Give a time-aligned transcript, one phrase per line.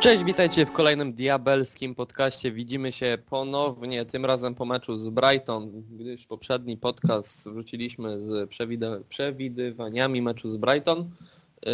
[0.00, 2.52] Cześć, witajcie w kolejnym diabelskim podcaście.
[2.52, 9.00] Widzimy się ponownie, tym razem po meczu z Brighton, gdyż poprzedni podcast wróciliśmy z przewid-
[9.08, 10.98] przewidywaniami meczu z Brighton.
[11.66, 11.72] Yy,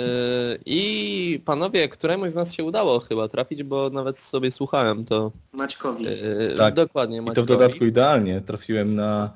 [0.67, 5.33] I panowie, któremuś z nas się udało chyba trafić, bo nawet sobie słuchałem to.
[5.53, 6.05] Maćkowi.
[6.05, 6.75] Yy, Tak.
[6.75, 7.49] Dokładnie, I to w Maćkowi.
[7.49, 8.41] dodatku idealnie.
[8.41, 9.31] Trafiłem na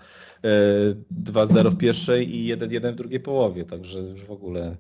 [0.45, 0.48] e,
[1.32, 4.77] 2-0 w pierwszej i 1-1 w drugiej połowie, także już w ogóle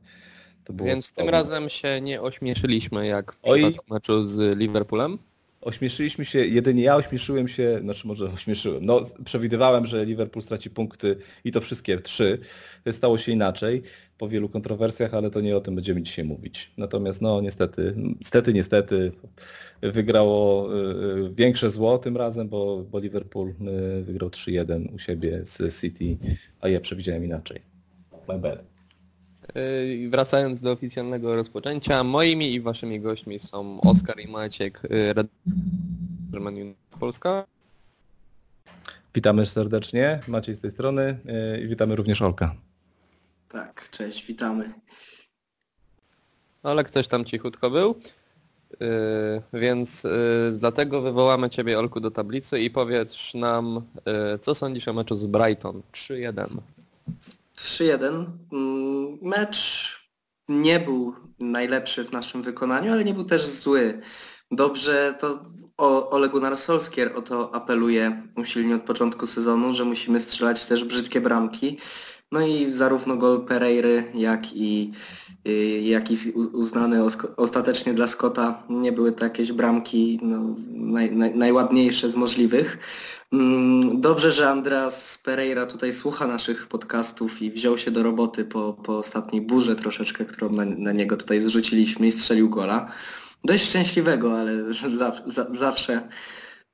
[0.68, 0.88] to było...
[0.88, 3.60] Więc tym razem się nie ośmieszyliśmy jak w Oj.
[3.62, 5.18] przypadku meczu z Liverpoolem.
[5.60, 11.16] Ośmieszyliśmy się, jedynie ja ośmieszyłem się, znaczy może ośmieszyłem, no przewidywałem, że Liverpool straci punkty
[11.44, 12.38] i to wszystkie trzy.
[12.92, 13.82] Stało się inaczej
[14.18, 16.72] po wielu kontrowersjach, ale to nie o tym będziemy dzisiaj mówić.
[16.76, 19.12] Natomiast no niestety, niestety, niestety
[19.82, 25.80] wygrało y, większe zło tym razem, bo, bo Liverpool y, wygrał 3-1 u siebie z
[25.80, 26.18] City,
[26.60, 27.62] a ja przewidziałem inaczej.
[28.28, 28.67] My bad.
[29.54, 36.76] Yy, Wracając do oficjalnego rozpoczęcia, moimi i waszymi gośćmi są Oskar i Maciek, yy, United
[37.00, 37.44] Polska.
[39.14, 41.18] Witamy serdecznie, Maciej z tej strony
[41.56, 42.54] y, i witamy również Olka.
[43.48, 44.72] Tak, cześć, witamy.
[46.62, 47.94] Ale ktoś tam cichutko był.
[48.80, 50.10] Yy, więc yy,
[50.58, 55.26] dlatego wywołamy Ciebie, Olku, do tablicy i powiedz nam, yy, co sądzisz o meczu z
[55.26, 56.46] Brighton 3-1.
[57.58, 58.26] 3-1.
[58.52, 59.88] Mm, Mecz
[60.48, 64.00] nie był najlepszy w naszym wykonaniu, ale nie był też zły.
[64.50, 65.44] Dobrze, to
[66.10, 71.20] Ole Gunnar Solskjaer o to apeluje usilnie od początku sezonu, że musimy strzelać też brzydkie
[71.20, 71.78] bramki.
[72.32, 74.92] No i zarówno gol Pereiry, jak i,
[75.48, 76.16] y, jak i
[76.52, 77.04] uznany
[77.36, 82.78] ostatecznie dla Scotta nie były to jakieś bramki no, naj, naj, najładniejsze z możliwych.
[83.32, 88.72] Mm, Dobrze, że Andreas Pereira tutaj słucha naszych podcastów i wziął się do roboty po,
[88.72, 92.92] po ostatniej burze troszeczkę, którą na, na niego tutaj zrzuciliśmy i strzelił gola.
[93.44, 96.08] Dość szczęśliwego, ale za, za, zawsze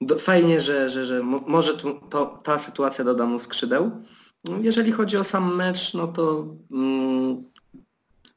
[0.01, 1.73] do, fajnie, że, że, że mo, może
[2.11, 3.91] to, ta sytuacja doda mu skrzydeł.
[4.61, 7.45] Jeżeli chodzi o sam mecz, no to mm,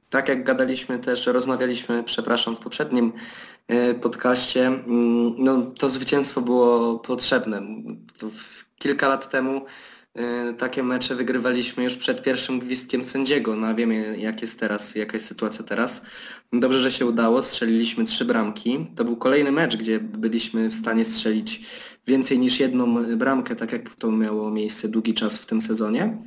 [0.09, 3.13] tak jak gadaliśmy też, rozmawialiśmy, przepraszam, w poprzednim
[3.67, 7.61] e, podcaście, mm, no to zwycięstwo było potrzebne.
[8.79, 9.61] Kilka lat temu
[10.57, 15.17] takie mecze wygrywaliśmy już przed pierwszym gwizdkiem sędziego, no a wiemy jak jest teraz, jaka
[15.17, 16.01] jest sytuacja teraz.
[16.53, 18.87] Dobrze, że się udało, strzeliliśmy trzy bramki.
[18.95, 21.61] To był kolejny mecz, gdzie byliśmy w stanie strzelić
[22.07, 26.17] więcej niż jedną bramkę, tak jak to miało miejsce długi czas w tym sezonie.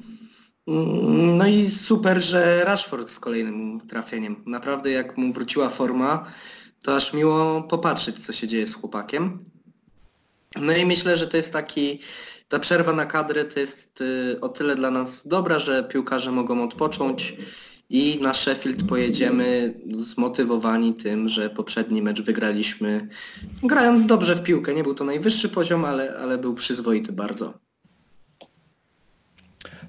[0.68, 4.36] Mm, No i super, że Rashford z kolejnym trafieniem.
[4.46, 6.24] Naprawdę jak mu wróciła forma,
[6.82, 9.44] to aż miło popatrzeć, co się dzieje z chłopakiem.
[10.56, 12.00] No i myślę, że to jest taki,
[12.50, 16.64] ta przerwa na kadry to jest y, o tyle dla nas dobra, że piłkarze mogą
[16.64, 17.36] odpocząć
[17.90, 23.08] i na Sheffield pojedziemy zmotywowani tym, że poprzedni mecz wygraliśmy
[23.62, 24.74] grając dobrze w piłkę.
[24.74, 27.54] Nie był to najwyższy poziom, ale, ale był przyzwoity bardzo.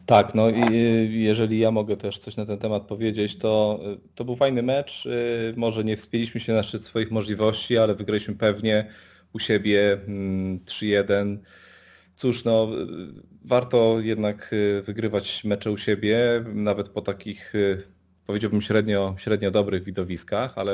[0.06, 0.74] Tak, no i
[1.22, 3.80] jeżeli ja mogę też coś na ten temat powiedzieć, to
[4.16, 5.06] to był fajny mecz.
[5.06, 8.86] y, Może nie wspięliśmy się na szczyt swoich możliwości, ale wygraliśmy pewnie
[9.34, 11.38] u siebie mm, 3-1.
[12.22, 12.88] Cóż, no y,
[13.46, 17.84] warto jednak y, wygrywać mecze u siebie, nawet po takich y,
[18.26, 20.74] powiedziałbym średnio, średnio dobrych widowiskach, ale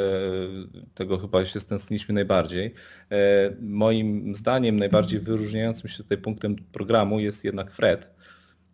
[0.94, 2.74] tego chyba się stęskniliśmy najbardziej.
[3.12, 3.18] E,
[3.62, 8.18] Moim zdaniem najbardziej wyróżniającym się tutaj punktem programu jest jednak Fred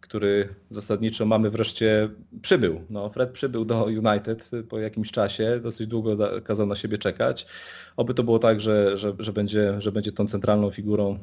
[0.01, 2.09] który zasadniczo mamy wreszcie
[2.41, 2.81] przybył.
[2.89, 7.45] No, Fred przybył do United po jakimś czasie, dosyć długo kazał na siebie czekać.
[7.97, 11.19] Oby to było tak, że, że, że, będzie, że będzie tą centralną figurą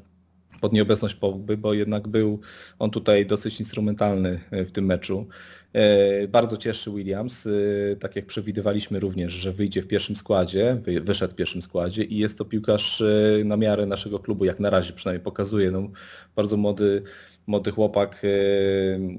[0.60, 2.40] pod nieobecność Pogby, bo jednak był
[2.78, 5.26] on tutaj dosyć instrumentalny e, w tym meczu.
[5.72, 7.50] E, Bardzo cieszy Williams, e,
[7.96, 12.18] tak jak przewidywaliśmy również, że wyjdzie w pierwszym składzie, wy- wyszedł w pierwszym składzie i
[12.18, 13.02] jest to piłkarz
[13.44, 15.70] na miarę naszego klubu, jak na razie przynajmniej pokazuje.
[15.70, 15.88] No,
[16.36, 17.02] bardzo młody,
[17.46, 18.22] młody chłopak,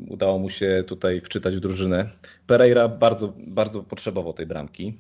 [0.10, 2.10] udało mu się tutaj wczytać w drużynę.
[2.48, 4.98] Pereira bardzo, bardzo potrzebował tej bramki.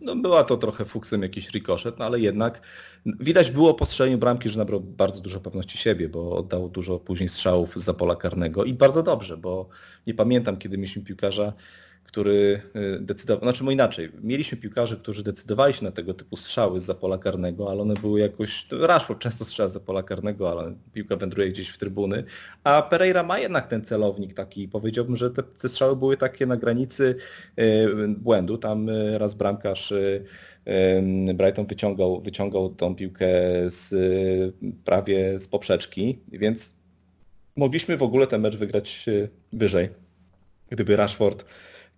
[0.00, 2.60] No, była to trochę fuksem jakiś rikoszet, no ale jednak
[3.06, 7.28] widać było po strzeleniu bramki, że nabrał bardzo dużo pewności siebie, bo oddał dużo później
[7.28, 9.68] strzałów z pola karnego i bardzo dobrze, bo
[10.06, 11.52] nie pamiętam kiedy mieliśmy piłkarza,
[12.12, 16.80] który y, decydował, znaczy może inaczej, mieliśmy piłkarzy, którzy decydowali się na tego typu strzały
[16.80, 21.16] z pola karnego, ale one były jakoś, Rashford często strzela z pola karnego, ale piłka
[21.16, 22.24] wędruje gdzieś w trybuny,
[22.64, 26.56] a Pereira ma jednak ten celownik taki, powiedziałbym, że te, te strzały były takie na
[26.56, 27.16] granicy
[27.58, 29.94] y, błędu, tam y, raz bramkarz
[31.34, 33.26] Brighton wyciągał, wyciągał tą piłkę
[33.66, 33.94] z,
[34.84, 36.74] prawie z poprzeczki, więc
[37.56, 39.06] mogliśmy w ogóle ten mecz wygrać
[39.52, 39.88] wyżej,
[40.70, 41.44] gdyby Rashford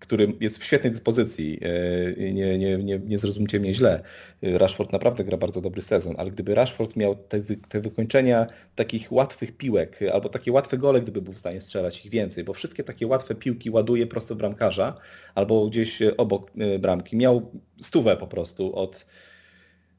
[0.05, 4.03] który jest w świetnej dyspozycji, e, nie, nie, nie, nie zrozumcie mnie źle,
[4.43, 9.57] Rashford naprawdę gra bardzo dobry sezon, ale gdyby Rashford miał te, te wykończenia takich łatwych
[9.57, 13.07] piłek, albo takie łatwe gole, gdyby był w stanie strzelać ich więcej, bo wszystkie takie
[13.07, 14.97] łatwe piłki ładuje prosto bramkarza,
[15.35, 19.07] albo gdzieś obok bramki, miał stówę po prostu od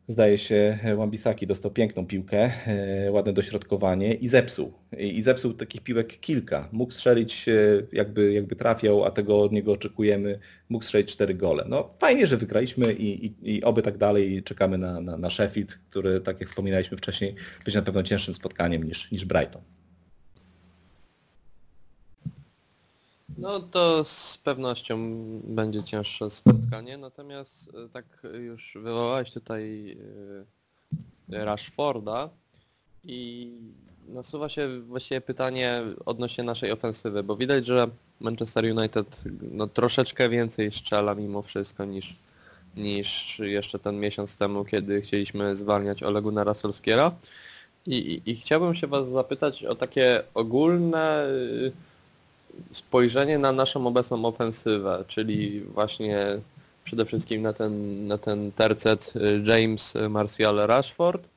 [0.07, 4.73] zdaje się, Wambisaki dostał piękną piłkę, e, ładne dośrodkowanie i zepsuł.
[4.97, 6.69] I zepsuł takich piłek kilka.
[6.71, 7.53] Mógł strzelić, e,
[7.93, 10.39] jakby, jakby trafiał, a tego od niego oczekujemy.
[10.69, 11.65] Mógł strzelić cztery gole.
[11.67, 14.43] No fajnie, że wygraliśmy i, i, i oby tak dalej.
[14.43, 17.35] Czekamy na, na, na Sheffield, który, tak jak wspominaliśmy wcześniej,
[17.65, 19.61] będzie na pewno cięższym spotkaniem niż, niż Brighton.
[23.37, 24.97] No to z pewnością
[25.43, 28.05] będzie cięższe spotkanie, natomiast e, tak
[28.39, 29.91] już wywołałeś tutaj
[31.31, 32.29] e, Rashforda
[33.03, 33.51] i
[34.07, 37.87] nasuwa się właściwie pytanie odnośnie naszej ofensywy, bo widać, że
[38.19, 42.15] Manchester United no, troszeczkę więcej strzela mimo wszystko niż,
[42.75, 47.11] niż jeszcze ten miesiąc temu, kiedy chcieliśmy zwalniać Olegu Narasolskiera.
[47.87, 51.27] I, i, I chciałbym się Was zapytać o takie ogólne
[52.71, 56.39] spojrzenie na naszą obecną ofensywę, czyli właśnie
[56.85, 61.29] przede wszystkim na ten, na ten tercet y, James, Martial, Rashford.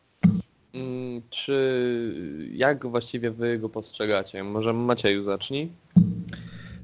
[0.74, 2.14] Mm, czy
[2.52, 4.44] jak właściwie wy go postrzegacie?
[4.44, 5.72] Może Macieju zacznij?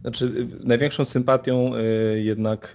[0.02, 2.72] Znaczy, y, największą sympatią y, jednak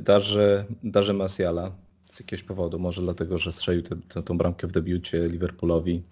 [0.00, 1.72] darzę, darzę Martiala
[2.10, 2.78] z jakiegoś powodu.
[2.78, 6.02] Może dlatego, że strzelił tę, bramkę w debiucie Liverpoolowi.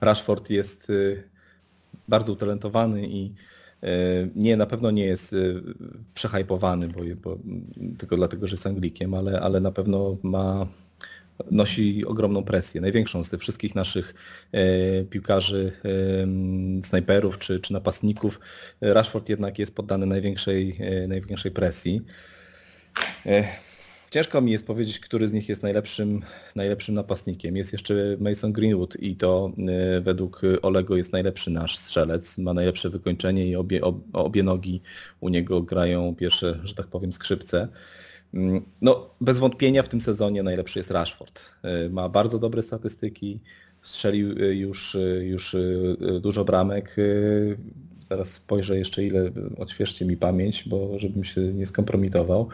[0.00, 0.92] Rashford jest
[2.08, 3.34] bardzo utalentowany i
[3.82, 3.88] e,
[4.36, 5.36] nie, na pewno nie jest e,
[6.14, 7.38] przehajpowany, bo, bo,
[7.98, 10.66] tylko dlatego, że jest Anglikiem, ale, ale na pewno ma,
[11.50, 14.14] nosi ogromną presję, największą z tych wszystkich naszych
[14.52, 18.40] e, piłkarzy, e, snajperów czy, czy napastników.
[18.80, 22.02] Rashford jednak jest poddany największej, e, największej presji.
[24.10, 26.22] Ciężko mi jest powiedzieć, który z nich jest najlepszym,
[26.54, 27.56] najlepszym napastnikiem.
[27.56, 29.52] Jest jeszcze Mason Greenwood i to
[29.96, 32.38] y, według Olego jest najlepszy nasz strzelec.
[32.38, 33.80] Ma najlepsze wykończenie i obie,
[34.12, 34.82] obie nogi
[35.20, 37.68] u niego grają pierwsze, że tak powiem, skrzypce.
[38.34, 41.42] Mm, no, bez wątpienia w tym sezonie najlepszy jest Rashford.
[41.86, 43.40] Y, ma bardzo dobre statystyki,
[43.82, 45.56] strzelił y, już, już
[46.20, 46.96] dużo bramek.
[48.10, 52.48] Zaraz spojrzę jeszcze ile, odświeżcie mi pamięć, bo żebym się nie skompromitował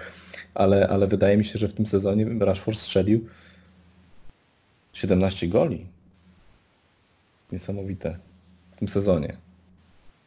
[0.55, 3.29] ale, ale wydaje mi się, że w tym sezonie Rashford strzelił
[4.93, 5.87] 17 goli.
[7.53, 8.19] Niesamowite.
[8.73, 9.37] W tym sezonie.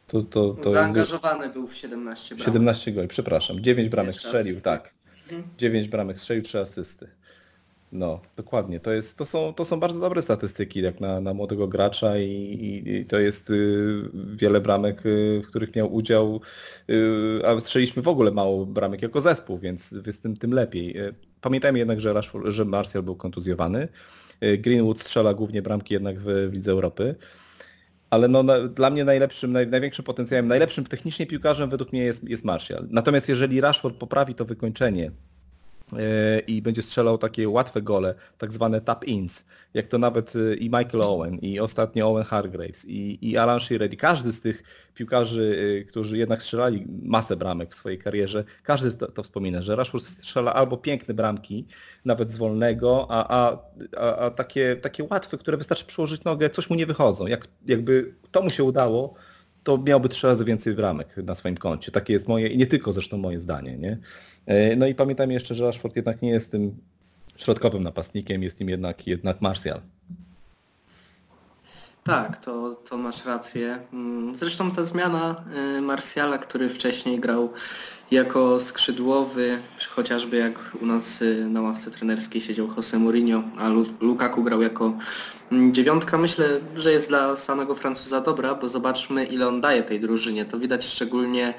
[0.06, 1.54] To, to, to Zaangażowany jest...
[1.54, 2.54] był w 17 bramek.
[2.54, 3.60] 17 goli, przepraszam.
[3.60, 4.94] 9 bramek strzelił, tak.
[5.58, 5.90] 9 mhm.
[5.90, 7.08] bramek strzelił, 3 asysty.
[7.92, 8.80] No, dokładnie.
[8.80, 12.24] To, jest, to, są, to są bardzo dobre statystyki jak na, na młodego gracza i,
[12.24, 14.02] i, i to jest y,
[14.36, 16.40] wiele bramek, y, w których miał udział,
[16.90, 21.00] y, a strzeliśmy w ogóle mało bramek jako zespół, więc, więc tym, tym lepiej.
[21.00, 23.88] Y, pamiętajmy jednak, że, Rashford, że Martial był kontuzjowany.
[24.44, 27.14] Y, Greenwood strzela głównie bramki jednak w, w Lidze Europy.
[28.10, 32.28] Ale no, na, dla mnie najlepszym, naj, największym potencjałem, najlepszym technicznie piłkarzem według mnie jest,
[32.28, 32.86] jest Martial.
[32.90, 35.10] Natomiast jeżeli Rashford poprawi to wykończenie,
[36.46, 39.44] i będzie strzelał takie łatwe gole, tak zwane tap-ins,
[39.74, 43.92] jak to nawet y, i Michael Owen, i ostatnio Owen Hargraves, i, i Alan Shearer,
[43.92, 44.62] i każdy z tych
[44.94, 50.04] piłkarzy, y, którzy jednak strzelali masę bramek w swojej karierze, każdy to, wspomina, że Rashford
[50.04, 51.66] strzela albo piękne bramki,
[52.04, 53.58] nawet z wolnego, a, a,
[53.96, 57.26] a, a, takie, takie łatwe, które wystarczy przyłożyć nogę, coś mu nie wychodzą.
[57.26, 59.14] Jak, jakby to mu się udało,
[59.68, 61.92] to miałby trzy razy więcej bramek na swoim koncie.
[61.92, 63.78] Takie jest moje, i nie tylko zresztą moje zdanie.
[63.78, 63.98] Nie?
[64.48, 66.76] E, no i pamiętajmy jeszcze, że Rashford jednak nie jest tym
[67.36, 69.80] środkowym napastnikiem, jest nim jednak, jednak Martial.
[72.08, 73.78] Tak, to, to masz rację.
[73.92, 75.44] Mm, zresztą ta zmiana
[75.76, 77.52] y, Marsjala, który wcześniej grał
[78.10, 79.58] jako skrzydłowy,
[79.90, 83.68] chociażby jak u nas y, na ławce trenerskiej siedział Jose Mourinho, a
[84.00, 84.92] Lukaku grał jako
[85.52, 86.46] mm, dziewiątka, myślę,
[86.76, 90.44] że jest dla samego Francuza dobra, bo zobaczmy ile on daje tej drużynie.
[90.44, 91.54] To widać szczególnie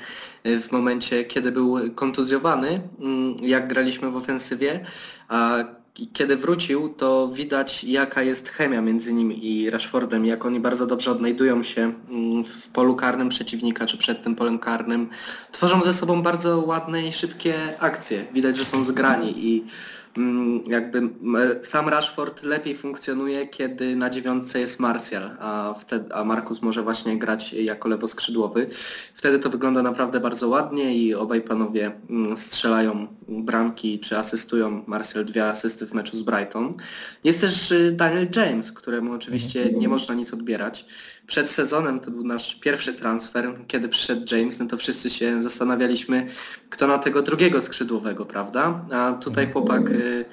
[0.46, 4.86] y, w momencie, kiedy był kontuzjowany, mm, jak graliśmy w ofensywie,
[5.28, 5.64] a
[6.08, 11.12] kiedy wrócił, to widać jaka jest chemia między nim i Rashfordem, jak oni bardzo dobrze
[11.12, 15.10] odnajdują się mm, w polu karnym przeciwnika, czy przed tym polem karnym.
[15.52, 18.26] Tworzą ze sobą bardzo ładne i szybkie akcje.
[18.34, 19.64] Widać, że są zgrani i
[20.68, 21.10] jakby
[21.64, 27.18] sam Rashford lepiej funkcjonuje, kiedy na dziewiątce jest Martial, a, wtedy, a Markus może właśnie
[27.18, 28.70] grać jako lewoskrzydłowy.
[29.16, 34.84] Wtedy to wygląda naprawdę bardzo ładnie i obaj panowie mm, strzelają bramki czy asystują.
[34.88, 36.74] Martial dwie asysty w meczu z Brighton.
[37.24, 40.86] Jest też y, Daniel James, któremu oczywiście nie można nic odbierać
[41.30, 46.28] przed sezonem to był nasz pierwszy transfer, kiedy przyszedł James, no to wszyscy się zastanawialiśmy,
[46.70, 48.86] kto na tego drugiego skrzydłowego, prawda?
[48.92, 50.26] A tutaj chłopak y,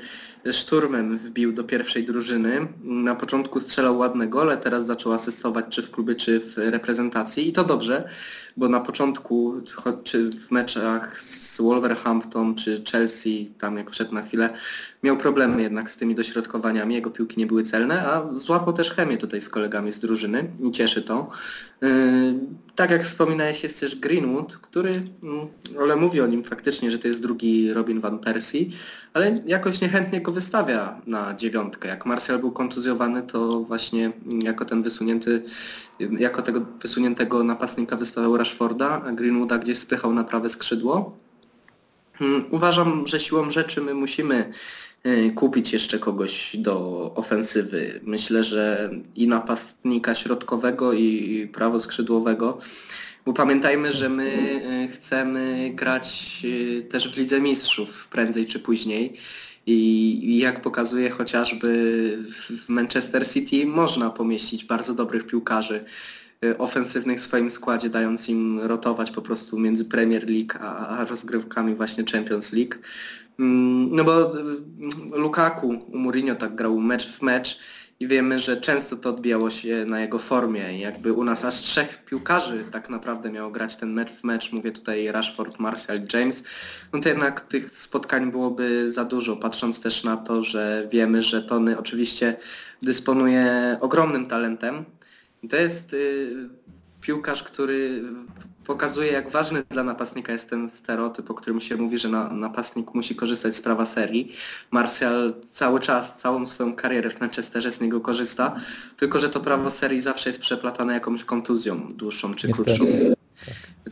[0.53, 2.67] szturmem wbił do pierwszej drużyny.
[2.85, 7.53] Na początku strzelał ładne gole, teraz zaczął asystować czy w klubie, czy w reprezentacji i
[7.53, 8.09] to dobrze,
[8.57, 9.55] bo na początku,
[10.05, 14.51] czy w meczach z Wolverhampton czy Chelsea, tam jak wszedł na chwilę,
[15.03, 19.17] miał problemy jednak z tymi dośrodkowaniami, jego piłki nie były celne, a złapał też chemię
[19.17, 21.31] tutaj z kolegami z drużyny i cieszy to.
[21.83, 21.89] Yy,
[22.75, 24.91] tak jak wspominałeś, jest też Greenwood, który,
[25.23, 25.47] mm,
[25.81, 28.59] ale mówi o nim faktycznie, że to jest drugi Robin Van Persie,
[29.15, 31.89] ale jakoś niechętnie go wystawia na dziewiątkę.
[31.89, 35.43] Jak Martial był kontuzjowany, to właśnie jako ten wysunięty,
[35.99, 41.17] jako tego wysuniętego napastnika wystawiał Rashforda, a Greenwooda gdzieś spychał na prawe skrzydło.
[42.13, 44.53] Hmm, uważam, że siłą rzeczy my musimy
[45.07, 48.01] y, kupić jeszcze kogoś do ofensywy.
[48.03, 52.59] Myślę, że i napastnika środkowego i prawoskrzydłowego.
[53.27, 54.31] Bo pamiętajmy, że my
[54.85, 59.17] y, chcemy grać y, też w Lidze Mistrzów prędzej czy później.
[59.67, 61.69] I jak pokazuje chociażby
[62.31, 65.85] w Manchester City można pomieścić bardzo dobrych piłkarzy
[66.45, 71.75] Y, ofensywnych w swoim składzie, dając im rotować po prostu między Premier League a, rozgrywkami
[71.75, 72.75] właśnie Champions League.
[73.39, 74.43] Mm, no bo y,
[75.13, 77.59] Lukaku u Mourinho tak grał mecz w mecz
[78.01, 80.79] i wiemy, że często to odbijało się na jego formie.
[80.79, 84.73] Jakby u nas aż trzech piłkarzy tak naprawdę miało grać ten mecz w mecz, mówię
[84.73, 86.45] tutaj Rashford, Martial, James,
[86.93, 91.43] no to jednak tych spotkań byłoby za dużo, patrząc też na to, że wiemy, że
[91.43, 92.37] Tony oczywiście
[92.83, 94.85] dysponuje ogromnym talentem,
[95.51, 96.49] to jest y,
[97.01, 98.03] piłkarz, który
[98.67, 102.95] pokazuje, jak ważny dla napastnika jest ten stereotyp, o którym się mówi, że na, napastnik
[102.95, 104.33] musi korzystać z prawa serii.
[104.71, 108.57] Martial cały czas, całą swoją karierę w Manchesterze z niego korzysta,
[108.97, 112.77] tylko że to prawo serii zawsze jest przeplatane jakąś kontuzją dłuższą czy Niestety.
[112.77, 113.16] krótszą.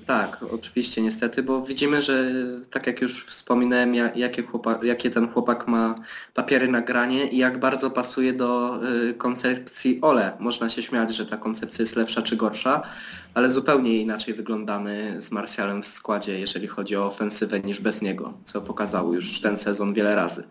[0.06, 2.32] Tak, oczywiście niestety, bo widzimy, że
[2.70, 5.94] tak jak już wspominałem, jakie, chłopak, jakie ten chłopak ma
[6.34, 10.32] papiery na granie i jak bardzo pasuje do y, koncepcji Ole.
[10.38, 12.82] Można się śmiać, że ta koncepcja jest lepsza czy gorsza,
[13.34, 18.32] ale zupełnie inaczej wyglądamy z Marsjalem w składzie, jeżeli chodzi o ofensywę niż bez niego,
[18.44, 20.44] co pokazał już ten sezon wiele razy.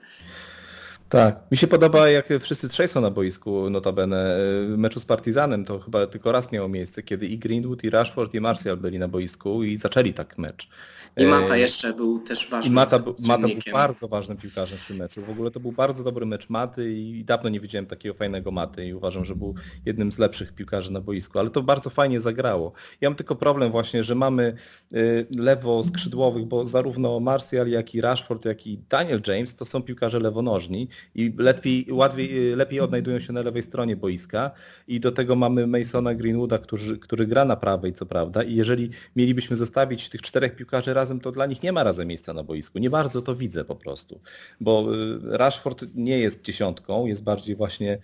[1.13, 4.35] Tak, mi się podoba jak wszyscy trzej są na boisku, notabene
[4.67, 8.33] w meczu z Partizanem to chyba tylko raz miało miejsce, kiedy i Greenwood, i Rashford,
[8.33, 10.69] i Martial byli na boisku i zaczęli tak mecz.
[11.17, 12.71] I Mata jeszcze był też ważny.
[12.71, 15.21] I Mata, Mata był bardzo ważnym piłkarzem w tym meczu.
[15.25, 18.85] W ogóle to był bardzo dobry mecz Maty i dawno nie widziałem takiego fajnego Maty
[18.85, 19.55] i uważam, że był
[19.85, 22.73] jednym z lepszych piłkarzy na boisku, ale to bardzo fajnie zagrało.
[23.01, 24.53] Ja mam tylko problem właśnie, że mamy
[24.93, 29.81] y, lewo skrzydłowych, bo zarówno Martial, jak i Rashford, jak i Daniel James to są
[29.81, 34.51] piłkarze lewonożni i lepiej, łatwiej, y, lepiej odnajdują się na lewej stronie boiska
[34.87, 38.89] i do tego mamy Masona Greenwooda, który, który gra na prawej, co prawda i jeżeli
[39.15, 42.79] mielibyśmy zestawić tych czterech piłkarzy razem, to dla nich nie ma razem miejsca na boisku.
[42.79, 44.19] Nie bardzo to widzę po prostu,
[44.59, 47.97] bo y, Rashford nie jest dziesiątką, jest bardziej właśnie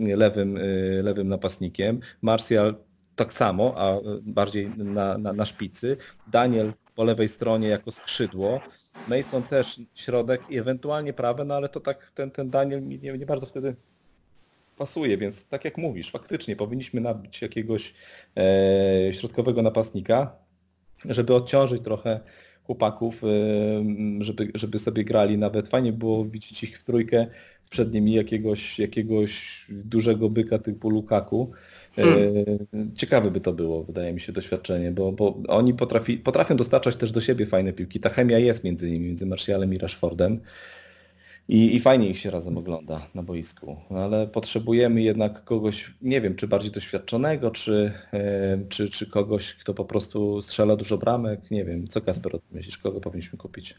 [0.00, 2.00] y, lewym, y, lewym napastnikiem.
[2.22, 2.74] Martial
[3.16, 5.96] tak samo, a bardziej na, na, na szpicy.
[6.26, 8.60] Daniel po lewej stronie jako skrzydło.
[9.08, 13.26] Mason też środek i ewentualnie prawe, no ale to tak ten, ten Daniel nie, nie
[13.26, 13.76] bardzo wtedy
[14.76, 17.94] pasuje, więc tak jak mówisz, faktycznie powinniśmy nabić jakiegoś
[18.36, 20.45] e, środkowego napastnika,
[21.04, 22.20] żeby odciążyć trochę
[22.64, 23.26] chłopaków, y,
[24.20, 25.68] żeby, żeby sobie grali nawet.
[25.68, 27.26] Fajnie było widzieć ich w trójkę,
[27.70, 31.50] przed nimi jakiegoś, jakiegoś dużego byka typu Lukaku.
[31.98, 32.94] Y, hmm.
[32.94, 37.12] Ciekawe by to było, wydaje mi się, doświadczenie, bo, bo oni potrafi, potrafią dostarczać też
[37.12, 38.00] do siebie fajne piłki.
[38.00, 40.40] Ta chemia jest między nimi, między Martialem i Rashfordem.
[41.48, 46.20] I, I fajnie ich się razem ogląda na boisku, no, ale potrzebujemy jednak kogoś, nie
[46.20, 51.50] wiem, czy bardziej doświadczonego, czy, e, czy, czy kogoś, kto po prostu strzela dużo bramek,
[51.50, 51.88] nie wiem.
[51.88, 53.74] Co Kasper o tym myślisz, kogo powinniśmy kupić?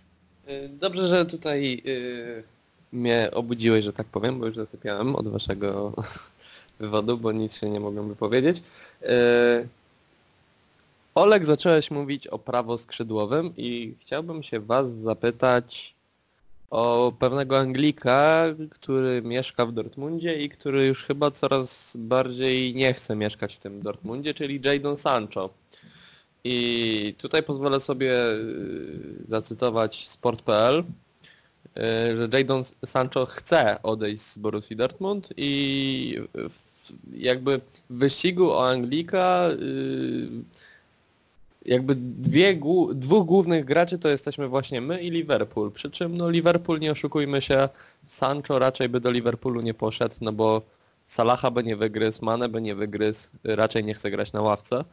[0.48, 2.44] E, dobrze, że tutaj yy,
[2.92, 5.94] mnie obudziłeś, że tak powiem, bo już zasypiałem od waszego
[6.80, 8.64] wywodu, bo nic się nie mogłem wypowiedzieć.
[9.02, 9.08] Yy,
[11.16, 15.97] Olek, zacząłeś mówić o prawo skrzydłowym i chciałbym się was zapytać,
[16.70, 23.16] o pewnego Anglika, który mieszka w Dortmundzie i który już chyba coraz bardziej nie chce
[23.16, 25.50] mieszkać w tym Dortmundzie, czyli Jadon Sancho.
[26.44, 31.82] I tutaj pozwolę sobie y, zacytować sport.pl, y,
[32.18, 36.20] że Jadon Sancho chce odejść z Borussii Dortmund i
[37.14, 40.67] jakby w wyścigu o Anglika y,
[41.68, 42.60] jakby dwie,
[42.94, 45.72] dwóch głównych graczy to jesteśmy właśnie my i Liverpool.
[45.72, 47.70] Przy czym no Liverpool, nie oszukujmy się,
[48.06, 50.62] Sancho raczej by do Liverpoolu nie poszedł, no bo
[51.06, 54.84] Salaha by nie wygryzł, Mane by nie wygryzł, raczej nie chce grać na ławce.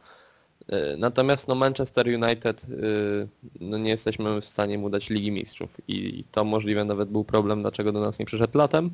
[0.73, 3.27] Y, Natomiast no Manchester United y,
[3.59, 7.61] no nie jesteśmy w stanie mu dać Ligi Mistrzów i to możliwe nawet był problem,
[7.61, 8.91] dlaczego do nas nie przyszedł latem.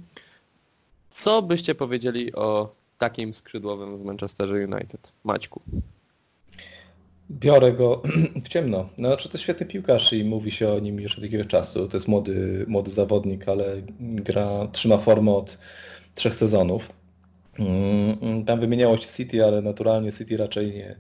[1.10, 5.12] Co byście powiedzieli o takim skrzydłowym w Manchesterze United?
[5.24, 5.62] Maćku.
[7.32, 8.02] Biorę go
[8.46, 8.90] w ciemno.
[8.98, 11.88] No, znaczy to świetny piłkarz i mówi się o nim już od jakiegoś czasu.
[11.88, 15.58] To jest młody, młody zawodnik, ale gra, trzyma formę od
[16.16, 16.90] trzech sezonów.
[17.60, 20.96] Mm, Tam wymieniało się City, ale naturalnie City raczej nie,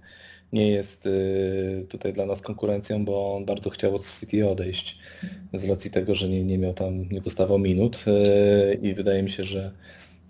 [0.53, 4.99] nie jest y, tutaj dla nas konkurencją, bo on bardzo chciał od City odejść
[5.53, 9.29] z racji tego, że nie, nie miał tam, nie dostawał minut y, i wydaje mi
[9.29, 9.71] się, że,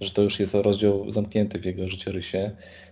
[0.02, 2.52] że to już jest rozdział zamknięty w jego życiorysie.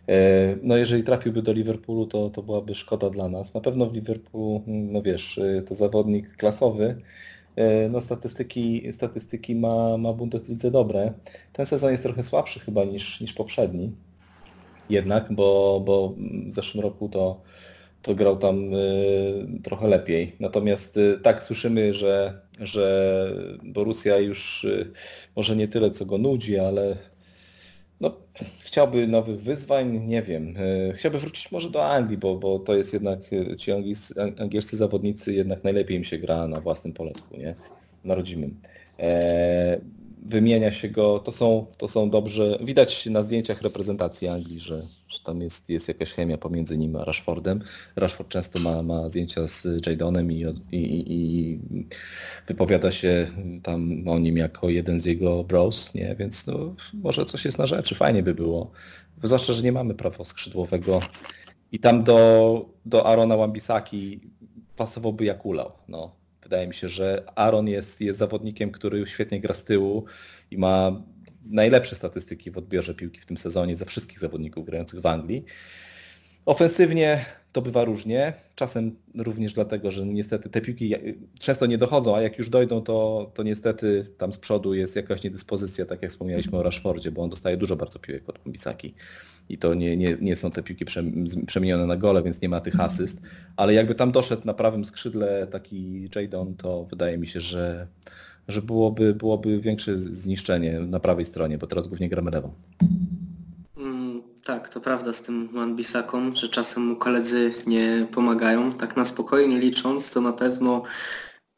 [0.09, 3.53] E, No jeżeli trafiłby do Liverpoolu, to, to byłaby szkoda dla nas.
[3.53, 7.01] Na pewno w Liverpoolu, no wiesz, y, to zawodnik klasowy,
[7.59, 11.13] E, no statystyki, statystyki ma, ma Bundeslidze dobre.
[11.53, 13.91] Ten sezon jest trochę słabszy chyba niż, niż poprzedni.
[14.89, 16.15] Jednak, bo, bo
[16.49, 17.41] w zeszłym roku to,
[18.01, 20.35] to grał tam y, trochę lepiej.
[20.39, 24.91] Natomiast y, tak słyszymy, że, że Borussia już y,
[25.35, 26.95] może nie tyle co go nudzi, ale
[28.01, 28.17] no,
[28.59, 30.55] chciałby nowych wyzwań, nie wiem.
[30.89, 33.71] E, Chciałby wrócić może do Anglii, bo, bo to jest jednak, e, ci
[34.39, 37.55] angielscy, zawodnicy jednak najlepiej im się gra na własnym poletku, nie?
[38.03, 38.61] Na rodzimym.
[40.25, 45.19] Wymienia się go, to są, to są dobrze, widać na zdjęciach reprezentacji Anglii, że, że
[45.19, 47.61] tam jest, jest jakaś chemia pomiędzy nim a Rashfordem.
[47.95, 51.59] Rashford często ma, ma zdjęcia z Jadonem i, i, i,
[52.47, 53.31] wypowiada się
[53.63, 56.15] tam o nim jako jeden z jego bros, nie?
[56.19, 58.71] Więc no, może coś jest na rzeczy, fajnie by było.
[59.23, 60.99] Zwłaszcza, że nie mamy prawa skrzydłowego
[61.71, 64.19] i tam do, do Arona Wambisaki
[64.75, 65.71] pasowałby jak ulał.
[65.87, 66.18] No.
[66.49, 70.05] Wydaje mi się, że Aaron jest, jest zawodnikiem, który świetnie gra z tyłu
[70.51, 71.03] i ma
[71.45, 75.45] najlepsze statystyki w odbiorze piłki w tym sezonie za wszystkich zawodników grających w Anglii.
[76.45, 80.95] Ofensywnie to bywa różnie, czasem również dlatego, że niestety te piłki
[81.39, 85.23] często nie dochodzą, a jak już dojdą, to, to niestety tam z przodu jest jakaś
[85.23, 88.93] niedyspozycja, tak jak wspomnieliśmy o Rashfordzie, bo on dostaje dużo bardzo piłek od Bisaki
[89.49, 90.85] i to nie, nie, nie są te piłki
[91.47, 93.21] przemienione na gole, więc nie ma tych asyst,
[93.57, 97.87] ale jakby tam doszedł na prawym skrzydle taki Jadon, to wydaje mi się, że,
[98.47, 102.53] że byłoby, byłoby większe zniszczenie na prawej stronie, bo teraz głównie gramy lewą.
[103.77, 108.73] Mm, tak, to prawda z tym Wan-Bisaką, że czasem mu koledzy nie pomagają.
[108.73, 110.83] Tak na spokojnie licząc, to na pewno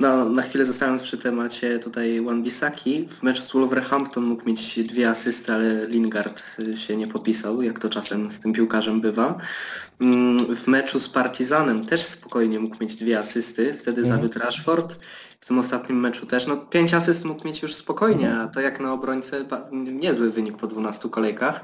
[0.02, 5.10] na, na chwilę zostając przy temacie tutaj Wan-Bisaki, w meczu z Wolverhampton mógł mieć dwie
[5.10, 9.38] asysty, ale Lingard y, się nie popisał, jak to czasem z tym piłkarzem bywa.
[10.02, 14.08] Mm, W meczu z Partizanem też spokojnie mógł mieć dwie asysty, wtedy Mhm.
[14.18, 14.96] zawiódł Rashford.
[15.42, 18.80] W tym ostatnim meczu też, no pięć asyst mógł mieć już spokojnie, a to jak
[18.80, 21.62] na obrońcę niezły wynik po 12 kolejkach.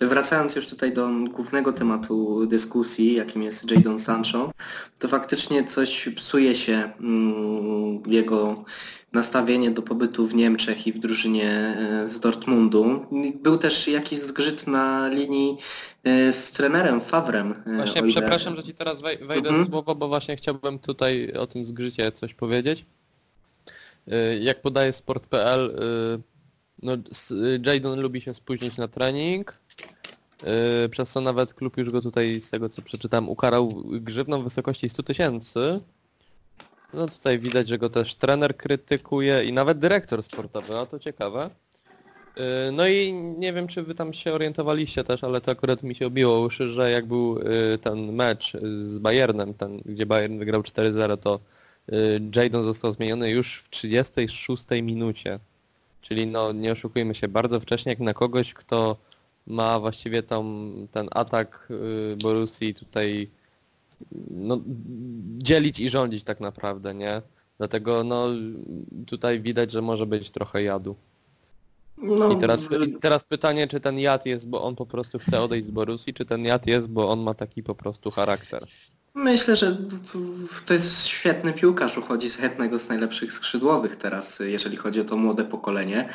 [0.00, 4.50] Wracając już tutaj do głównego tematu dyskusji, jakim jest Jadon Sancho,
[4.98, 8.64] to faktycznie coś psuje się mm, jego
[9.12, 13.06] nastawienie do pobytu w Niemczech i w drużynie e, z Dortmundu.
[13.42, 15.56] Był też jakiś zgrzyt na linii
[16.04, 17.54] e, z trenerem Favrem.
[17.66, 19.66] e, Właśnie przepraszam, że ci teraz wej- wejdę Mhm.
[19.66, 22.84] w słowo, bo właśnie chciałbym tutaj o tym zgrzycie coś powiedzieć.
[24.12, 26.22] Y, Jak podaje sport.pl, y,
[26.82, 29.60] no, y, Jadon lubi się spóźnić na trening,
[30.90, 34.88] przez co nawet klub już go tutaj, z tego co przeczytałem, ukarał grzywną w wysokości
[34.88, 35.80] 100 tysięcy.
[36.94, 41.50] No tutaj widać, że go też trener krytykuje i nawet dyrektor sportowy, a to ciekawe.
[42.72, 46.06] No i nie wiem, czy wy tam się orientowaliście też, ale to akurat mi się
[46.06, 47.40] obiło uszy, że jak był
[47.82, 51.40] ten mecz z Bayernem, ten, gdzie Bayern wygrał 4-0, to
[52.36, 55.38] Jadon został zmieniony już w 36 minucie.
[56.00, 58.96] Czyli no nie oszukujmy się, bardzo wcześnie jak na kogoś, kto
[59.46, 63.30] ma właściwie tam ten atak y, Borussii tutaj
[64.30, 64.60] no,
[65.38, 67.22] dzielić i rządzić tak naprawdę, nie?
[67.58, 68.26] Dlatego no
[69.06, 70.96] tutaj widać, że może być trochę jadu.
[72.02, 75.40] No, I teraz, I teraz pytanie, czy ten jad jest, bo on po prostu chce
[75.40, 78.66] odejść z Borussii, czy ten jad jest, bo on ma taki po prostu charakter.
[79.14, 79.76] Myślę, że
[80.66, 85.16] to jest świetny piłkarz, uchodzi z jednego z najlepszych skrzydłowych teraz, jeżeli chodzi o to
[85.16, 86.08] młode pokolenie.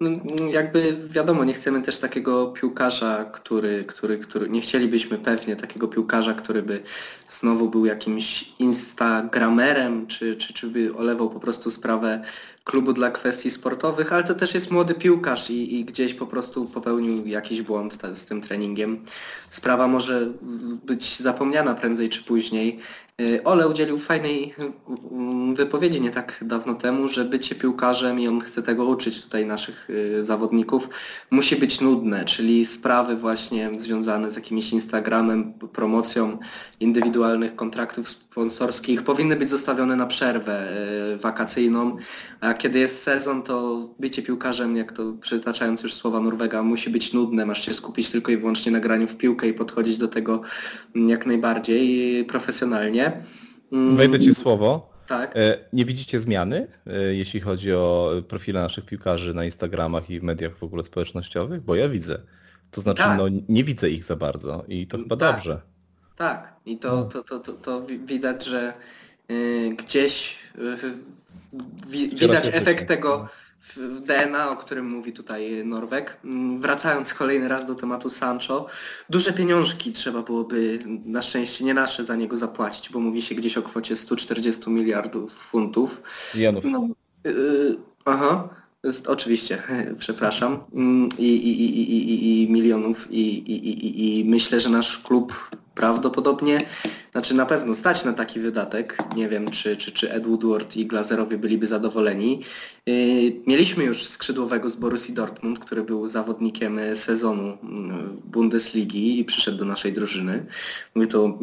[0.00, 0.10] No,
[0.50, 6.34] Jakby wiadomo, nie chcemy też takiego piłkarza, który, który, który, nie chcielibyśmy pewnie takiego piłkarza,
[6.34, 6.82] który by
[7.28, 12.24] znowu był jakimś instagramerem, czy, czy, czy by olewał po prostu sprawę
[12.64, 16.66] klubu dla kwestii sportowych, ale to też jest młody piłkarz i, i gdzieś po prostu
[16.66, 19.04] popełnił jakiś błąd z tym treningiem.
[19.50, 20.28] Sprawa może
[20.86, 22.78] być zapomniana prędzej czy później.
[23.20, 24.54] Y, Ole udzielił fajnej
[25.10, 29.46] mm, wypowiedzi nie tak dawno temu, że bycie piłkarzem i on chce tego uczyć tutaj
[29.46, 30.88] naszych y, zawodników,
[31.30, 36.38] musi być nudne, czyli sprawy właśnie związane z jakimś Instagramem, promocją
[36.80, 40.68] indywidualnych kontraktów sponsorskich powinny być zostawione na przerwę
[41.14, 41.96] y, wakacyjną,
[42.40, 47.12] a kiedy jest sezon, to bycie piłkarzem, jak to przytaczając już słowa Norwega, musi być
[47.12, 50.40] nudne, masz się skupić tylko i wyłącznie na graniu w piłkę i podchodzić do tego
[50.96, 53.12] mm, jak najbardziej profesjonalnie.
[53.72, 54.90] Mm, Wejdę Ci słowo.
[55.06, 55.36] Tak.
[55.36, 60.22] E, Nie widzicie zmiany, e, jeśli chodzi o profile naszych piłkarzy na Instagramach i w
[60.22, 61.60] mediach w ogóle społecznościowych?
[61.64, 62.18] Bo ja widzę.
[62.70, 63.18] To znaczy, Tak.
[63.18, 65.34] no nie widzę ich za bardzo i to chyba Tak.
[65.36, 65.60] dobrze.
[66.16, 67.04] Tak, i to, No.
[67.04, 68.72] to, to, to, to wi- widać, że
[69.30, 73.44] y, gdzieś y, widać efekt tego w
[73.76, 76.16] w DNA, o którym mówi tutaj Norweg.
[76.24, 78.66] Mm, Wracając kolejny raz do tematu Sancho,
[79.10, 83.58] duże pieniążki trzeba byłoby, na szczęście nie nasze, za niego zapłacić, bo mówi się gdzieś
[83.58, 86.02] o kwocie 140 miliardów funtów.
[86.34, 86.64] Janów.
[86.64, 86.88] No,
[87.24, 88.48] yy, aha,
[88.84, 89.62] jest, oczywiście,
[89.98, 90.58] przepraszam.
[90.74, 94.68] Mm, I, i, i, i, i, i milionów i, i, i, i- i myślę, że
[94.70, 96.58] nasz klub prawdopodobnie,
[97.12, 98.98] znaczy na pewno stać na taki wydatek.
[99.16, 102.40] Nie wiem, czy, czy, czy Ed Woodward i Glazerowie byliby zadowoleni.
[102.86, 102.94] Yy,
[103.46, 109.58] mieliśmy już skrzydłowego z Borussii Dortmund, który był zawodnikiem e, sezonu mm, Bundesligi i przyszedł
[109.58, 110.46] do naszej drużyny.
[110.94, 111.38] Mówię tu o.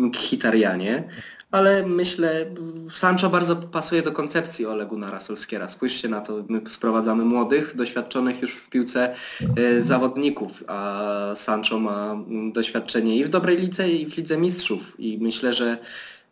[1.51, 2.45] Ale myślę,
[2.91, 5.67] Sancho bardzo pasuje do koncepcji Ole Gunnara Solskiera.
[5.67, 9.15] Spójrzcie na to, my sprowadzamy młodych, doświadczonych już w piłce
[9.57, 14.95] e, zawodników, a Sancho ma mm, doświadczenie i w dobrej lidze, i w lidze mistrzów.
[14.99, 15.77] I myślę, że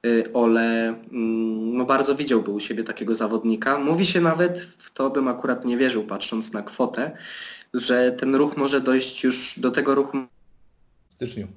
[0.06, 3.80] e, Ole mm, no bardzo widziałby u siebie takiego zawodnika.
[3.80, 7.12] Mówi się nawet, w to bym akurat nie wierzył patrząc na kwotę,
[7.74, 10.18] że ten ruch może dojść już do tego ruchu
[11.10, 11.48] W styczniu.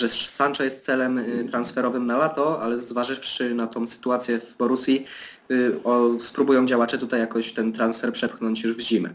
[0.00, 5.04] Że Sancho jest celem y, transferowym na lato, ale zważywszy na tą sytuację w Borussii,
[5.50, 5.72] y,
[6.22, 9.14] spróbują działacze tutaj jakoś ten transfer przepchnąć już w zimę.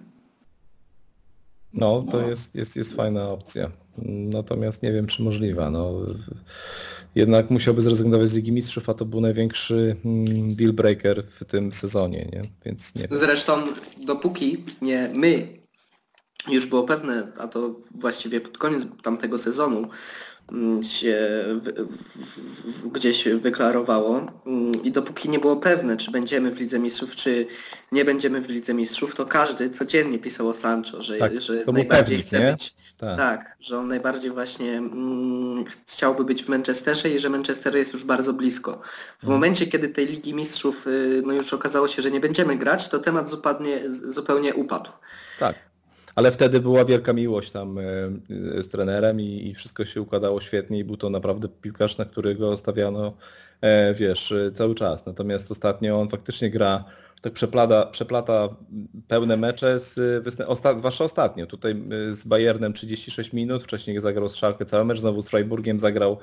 [1.74, 3.72] No, to jest, jest, jest fajna opcja.
[4.08, 5.70] Natomiast nie wiem, czy możliwa.
[5.70, 5.94] No,
[7.16, 11.72] jednak musiałby zrezygnować z Ligi Mistrzów, a to był największy mm, deal breaker w tym
[11.72, 12.50] sezonie, nie?
[12.66, 13.08] Więc nie.
[13.12, 13.62] Zresztą
[14.06, 15.48] dopóki nie my,
[16.48, 19.88] już było pewne, a to właściwie pod koniec tamtego sezonu
[20.82, 26.80] się w, w, gdzieś wyklarowało mm, i dopóki nie było pewne, czy będziemy w Lidze
[26.80, 27.48] Mistrzów, czy
[27.92, 31.88] nie będziemy w Lidze Mistrzów, to każdy codziennie pisał o Sancho, że, Tak, że najbardziej
[32.18, 32.52] pewnik, chce nie?
[32.52, 33.18] być Tak.
[33.18, 38.04] Tak, że on najbardziej właśnie mm, chciałby być w Manchesterze i że Manchester jest już
[38.04, 38.72] bardzo blisko.
[38.72, 39.34] W Mhm.
[39.34, 43.00] momencie, kiedy tej Ligi Mistrzów y, no już okazało się, że nie będziemy grać, to
[43.00, 44.90] temat zupełnie, z- zupełnie upadł.
[45.40, 45.56] Tak.
[46.16, 50.42] Ale wtedy była wielka miłość tam e, e, z trenerem i, i wszystko się układało
[50.42, 53.14] świetnie i był to naprawdę piłkarz, na którego stawiano,
[53.62, 55.06] e, wiesz, cały czas.
[55.06, 56.86] Natomiast ostatnio on faktycznie gra,
[57.22, 58.50] tak przeplata, przeplata
[59.08, 60.00] pełne mecze, z,
[60.48, 61.46] osta, zwłaszcza ostatnio.
[61.46, 61.76] Tutaj
[62.12, 66.18] z Bayernem 36 minut, wcześniej zagrał z Schalke cały mecz, znowu z Freiburgiem zagrał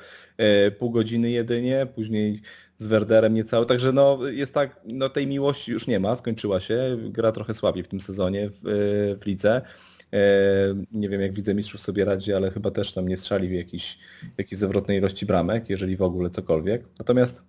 [0.78, 2.42] pół godziny jedynie, później
[2.82, 6.98] z Werderem niecałe, także no jest tak, no tej miłości już nie ma, skończyła się,
[7.00, 8.60] gra trochę słabiej w tym sezonie w,
[9.22, 9.62] w lidze.
[10.12, 10.18] E,
[10.92, 13.98] Nie wiem jak widzę mistrzów sobie radzi, ale chyba też tam nie strzelił jakiejś,
[14.38, 16.84] jakiejś zawrotnej ilości bramek, jeżeli w ogóle cokolwiek.
[16.98, 17.42] Natomiast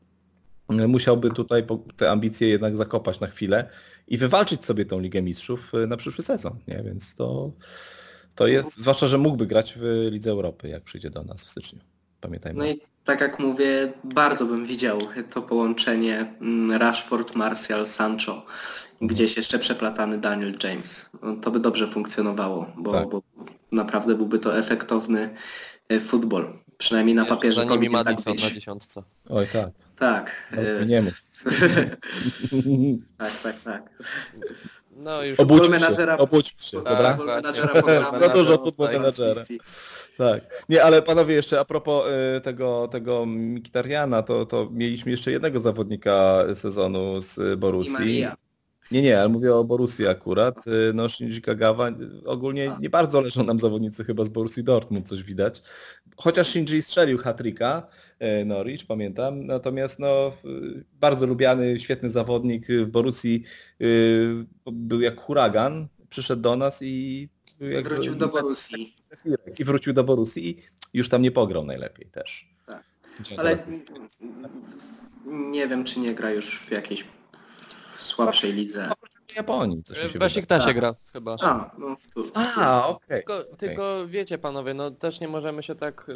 [0.69, 1.63] e, musiałby tutaj
[1.97, 3.69] te ambicje jednak zakopać na chwilę
[4.07, 6.83] i wywalczyć sobie tą Ligę Mistrzów e, na przyszły sezon, nie?
[6.83, 7.51] Więc to,
[8.35, 11.79] to jest, zwłaszcza, że mógłby grać w Lidze Europy, jak przyjdzie do nas w styczniu.
[12.21, 12.59] Pamiętajmy.
[12.59, 14.99] No i tak jak mówię, bardzo bym widział
[15.33, 18.45] to połączenie mm, Rashford, Martial, Sancho,
[19.01, 21.09] gdzieś jeszcze przeplatany Daniel James.
[21.41, 23.09] To by dobrze funkcjonowało, bo, Tak.
[23.09, 23.21] bo
[23.71, 25.35] naprawdę byłby to efektowny
[25.89, 26.53] e, futbol.
[26.77, 28.43] Przynajmniej na papierze Za nimi tak Madison być.
[28.43, 29.03] na dziesiątce.
[29.29, 31.03] Oj tak, Tak, no, e,
[33.17, 33.89] tak, tak, tak.
[34.95, 37.41] No już Obudźmy się, obudźmy się, Tak, dobra?
[38.19, 39.43] Za dużo futbol menadżera.
[40.17, 40.65] Tak.
[40.69, 42.05] Nie, ale panowie jeszcze a propos
[42.37, 48.25] y, tego, tego Mkhitarjana, to, to mieliśmy jeszcze jednego zawodnika sezonu z Borussii.
[48.91, 50.67] Nie, nie, ale mówię o Borussii akurat.
[50.67, 51.91] Y, No Shinji Kagawa,
[52.25, 52.79] ogólnie A.
[52.79, 55.61] nie bardzo leżą nam zawodnicy chyba z Borussii Dortmund, coś widać.
[56.17, 57.87] Chociaż Shinji strzelił hat-tricka,
[58.41, 59.45] y, Norwich, pamiętam.
[59.45, 60.33] Natomiast no,
[60.93, 63.43] bardzo lubiany, świetny zawodnik w Borussii
[64.65, 69.02] był jak huragan, przyszedł do nas i jak Wrócił do Borussii.
[69.59, 72.49] I wrócił do Borussii i już tam nie pograł najlepiej też.
[72.65, 72.83] Tak.
[73.37, 73.57] Ale
[75.25, 77.05] nie wiem, czy nie gra już w jakiejś
[77.97, 78.89] słabszej lidze.
[79.27, 79.83] W Japonii.
[79.83, 80.17] Coś się W.
[80.17, 80.75] Besiktasie Tak.
[80.75, 81.35] gra chyba.
[81.41, 82.31] A, no w tu.
[82.33, 83.17] A, okej.
[83.17, 83.57] Tylko, okej.
[83.57, 86.15] tylko wiecie panowie, no też nie możemy się tak y,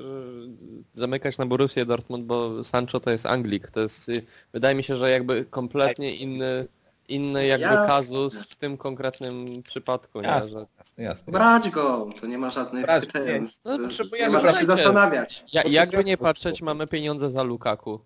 [0.94, 3.72] zamykać na Borussię Dortmund, bo Sancho to jest Anglik.
[3.72, 4.22] To jest, y,
[4.54, 6.68] wydaje mi się, że jakby kompletnie inny,
[7.08, 7.88] inny jakby Jasne.
[7.88, 10.28] kazus w tym konkretnym przypadku, nie?
[10.28, 11.34] Jasne, Że, jasne, jasne.
[11.34, 13.50] Brać go, to nie ma żadnych Brać, ten, nie.
[13.66, 15.44] No, nie potrzebujemy ma co się zastanawiać.
[15.54, 18.00] ja, jakby nie patrzeć, mamy pieniądze za Lukaku.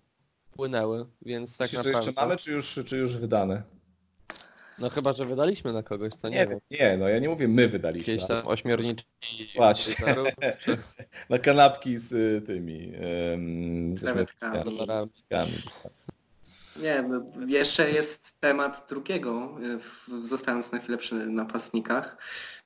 [0.52, 1.98] Płynęły, więc tak naprawdę.
[1.98, 3.62] jeszcze mamy, czy już, czy już wydane?
[4.78, 6.58] No chyba, że wydaliśmy na kogoś, co nie, Nie, wiem.
[6.70, 8.12] nie, no ja nie mówię my wydaliśmy.
[8.12, 9.94] Jakieś tam ośmiorniczki Właśnie.
[10.60, 10.76] czy
[11.30, 12.92] Na kanapki z y, tymi...
[13.30, 14.62] Um, ze Krewetkami.
[14.78, 15.52] śmietnikami.
[16.76, 17.04] Nie,
[17.46, 19.58] jeszcze jest temat drugiego,
[20.22, 22.16] zostając na chwilę przy napastnikach,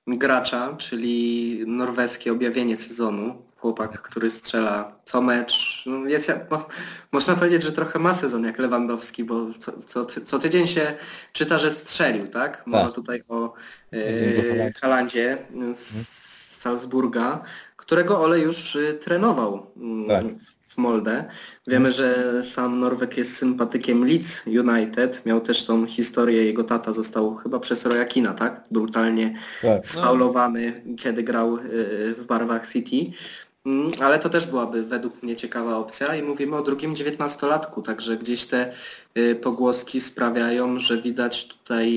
[0.07, 3.47] gracza, czyli norweskie objawienie sezonu.
[3.57, 5.83] Chłopak, który strzela co mecz.
[5.87, 6.67] No, jest, no,
[7.13, 10.95] można powiedzieć, że trochę ma sezon jak Lewandowski, bo co, co, co tydzień się
[11.33, 12.67] czyta, że strzelił, tak?
[12.67, 12.95] Mowa Tak.
[12.95, 13.55] tutaj o
[13.93, 15.39] e, Halandzie.
[15.75, 16.17] Z
[16.57, 17.43] Salzburga,
[17.77, 20.25] którego Ole już y, trenował mm, Tak.
[20.77, 21.25] Molde.
[21.67, 25.27] Wiemy, że sam Norweg jest sympatykiem Leeds United.
[25.27, 28.65] Miał też tą historię, jego tata został chyba przez Rojakina, tak?
[28.71, 29.87] Brutalnie Tak.
[29.87, 31.61] sfaulowany, kiedy grał y,
[32.19, 33.13] w barwach City.
[33.67, 38.17] Mm, Ale to też byłaby według mnie ciekawa opcja i mówimy o drugim dziewiętnastolatku, także
[38.17, 38.73] gdzieś te
[39.19, 41.89] y, pogłoski sprawiają, że widać tutaj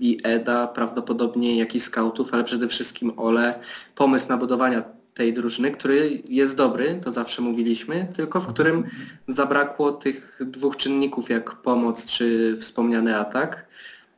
[0.00, 3.54] i Eda, prawdopodobnie jak i skautów, ale przede wszystkim Ole,
[3.94, 4.82] pomysł na budowania
[5.14, 8.84] tej drużyny, który jest dobry, to zawsze mówiliśmy, tylko w którym
[9.28, 13.66] zabrakło tych dwóch czynników jak pomoc czy wspomniany atak.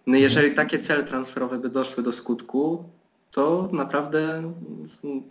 [0.07, 2.85] No jeżeli takie cele transferowe by doszły do skutku,
[3.30, 4.52] to naprawdę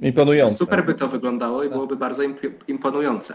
[0.02, 0.56] Imponujące.
[0.58, 3.34] super by to wyglądało i byłoby bardzo imp- imponujące.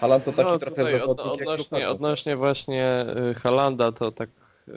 [0.00, 4.28] Haaland to taki no, trochę tutaj od, odnośnie, odnośnie właśnie y, Halanda, to tak
[4.68, 4.72] y,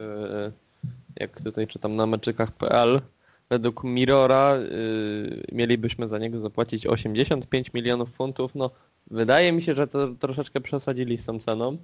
[1.20, 3.02] jak tutaj czytam na meczykach.pl,
[3.50, 8.56] według Mirora y, mielibyśmy za niego zapłacić 85 milionów funtów.
[8.56, 8.72] No,
[9.12, 11.78] wydaje mi się, że to troszeczkę przesadzili z tą ceną.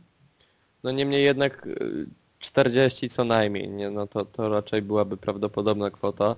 [0.84, 2.06] No niemniej jednak y,
[2.40, 3.90] 40 co najmniej, nie?
[3.90, 6.36] No to, to raczej byłaby prawdopodobna kwota.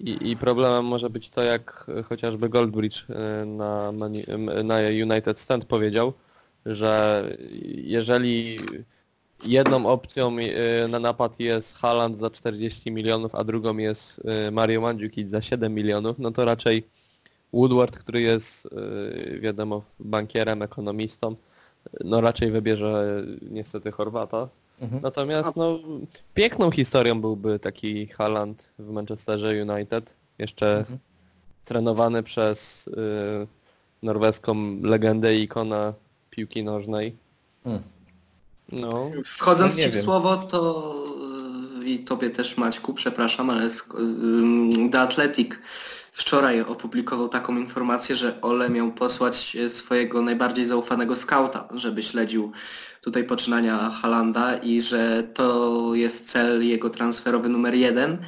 [0.00, 3.04] I, I problemem może być to, jak y, chociażby Goldbridge
[3.42, 3.92] y, na,
[4.64, 6.12] na United Stand powiedział,
[6.66, 7.24] że
[7.74, 8.58] jeżeli
[9.44, 14.80] jedną opcją y, na napad jest Haaland za 40 milionów, a drugą jest y, Mario
[14.80, 16.82] Mandzukic za 7 milionów, no to raczej
[17.52, 21.36] Woodward, który jest y, wiadomo bankierem, ekonomistą,
[22.04, 24.48] no raczej wybierze niestety Chorwata.
[24.80, 25.02] Mhm.
[25.02, 25.78] Natomiast no
[26.34, 30.98] piękną historią byłby taki Haaland w Manchesterze United, jeszcze Mhm.
[31.64, 32.92] trenowany przez y,
[34.02, 35.94] norweską legendę i ikona
[36.30, 37.16] piłki nożnej.
[37.64, 37.82] Hmm.
[38.72, 40.04] No, Wchodząc No Ci w wiem.
[40.04, 40.94] słowo, to
[41.82, 45.50] y, i Tobie też Maćku, przepraszam, ale sk- ym, The Athletic
[46.16, 52.52] wczoraj opublikował taką informację, że Ole miał posłać swojego najbardziej zaufanego skauta, żeby śledził
[53.00, 58.18] tutaj poczynania Halanda i że to jest cel jego transferowy numer jeden.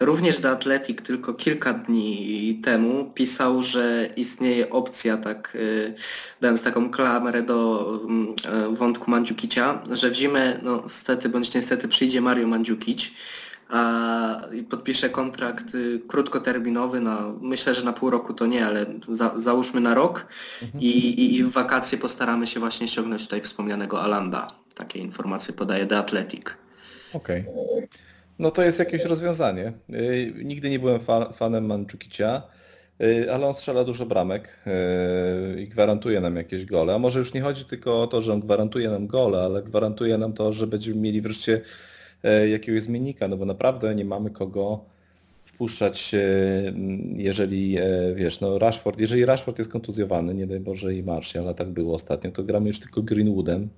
[0.00, 5.94] Również The Athletic tylko kilka dni temu pisał, że istnieje opcja, tak y,
[6.40, 11.88] dając taką klamerę do mm, e, wątku Mandzukicia, że w zimę, no stety bądź niestety
[11.88, 13.10] przyjdzie Mario Mandzukic
[13.68, 18.86] a, i podpisze kontrakt y, krótkoterminowy, na, myślę, że na pół roku to nie, ale
[19.08, 20.26] za, załóżmy na rok
[20.78, 24.48] i, i, i w wakacje postaramy się właśnie ściągnąć tutaj wspomnianego Alanda.
[24.74, 26.44] Takie informacje podaje The Athletic.
[27.14, 27.44] Okej.
[28.38, 29.72] No to jest jakieś rozwiązanie.
[29.88, 32.42] Yy, nigdy nie byłem fa fanem Mandzukicia,
[32.98, 34.58] yy, ale on strzela dużo bramek
[35.58, 36.94] i gwarantuje nam jakieś gole.
[36.94, 40.18] A może już nie chodzi tylko o to, że on gwarantuje nam gole, ale gwarantuje
[40.18, 41.60] nam to, że będziemy mieli wreszcie
[42.50, 44.84] jakiegoś zmiennika, no bo naprawdę nie mamy kogo
[45.44, 46.74] wpuszczać, yy,
[47.16, 51.54] jeżeli yy, wiesz, no Rashford, jeżeli Rashford jest kontuzjowany, nie daj Boże i Martial, a
[51.54, 53.68] tak było ostatnio, to gramy już tylko Greenwoodem,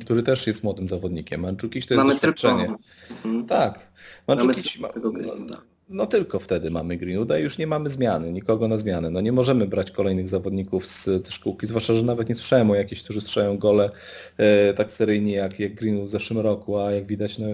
[0.00, 1.40] który też jest młodym zawodnikiem.
[1.40, 2.26] Mandzukic to jest Mamy tylko...
[2.26, 2.76] doświadczenie.
[3.10, 3.46] Mhm.
[3.46, 3.92] Tak.
[4.28, 5.73] Mandzukic ma, tylko tego Greenwooda.
[5.88, 9.10] No tylko wtedy mamy Greenwooda i już nie mamy zmiany, nikogo na zmianę.
[9.10, 12.74] No nie możemy brać kolejnych zawodników z ze szkółki, zwłaszcza, że nawet nie słyszałem o
[12.74, 13.90] jakichś, którzy strzelają gole
[14.36, 17.46] e, tak seryjnie jak, jak Greenwood w zeszłym roku, a jak widać, no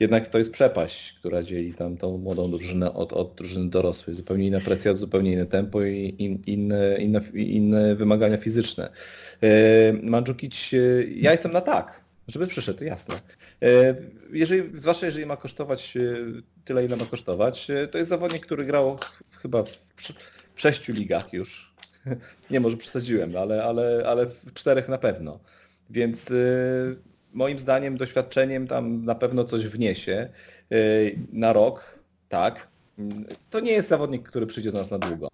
[0.00, 4.16] jednak to jest przepaść, która dzieli tam tą młodą drużynę od, od drużyny dorosłej.
[4.16, 8.90] Zupełnie inna presja, zupełnie inne tempo i in, inne, inne, inne wymagania fizyczne.
[9.42, 13.14] E, Mandzukic, e, ja jestem na tak, żeby przyszedł, jasne.
[13.62, 13.94] E,
[14.32, 16.00] Jeżeli, zwłaszcza jeżeli ma kosztować e,
[16.64, 18.98] tyle, ile ma kosztować, e, to jest zawodnik, który grał
[19.42, 19.68] chyba w,
[19.98, 20.18] sz-
[20.54, 21.74] w sześciu ligach już.
[22.50, 25.40] Nie, może przesadziłem, ale, ale, ale w czterech na pewno.
[25.90, 26.32] Więc
[27.32, 30.28] moim zdaniem doświadczeniem tam na pewno coś wniesie
[31.32, 32.68] na rok, tak.
[33.50, 35.28] To nie jest zawodnik, który przyjdzie do nas na długo.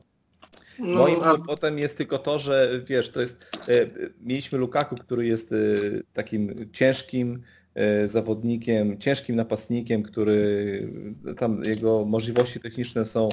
[0.79, 3.47] No, Moim a kłopotem jest tylko to, że wiesz, to jest.
[4.21, 5.55] Mieliśmy Lukaku, który jest
[6.13, 7.43] takim ciężkim
[8.07, 10.89] zawodnikiem, ciężkim napastnikiem, który
[11.39, 13.29] tam jego możliwości techniczne są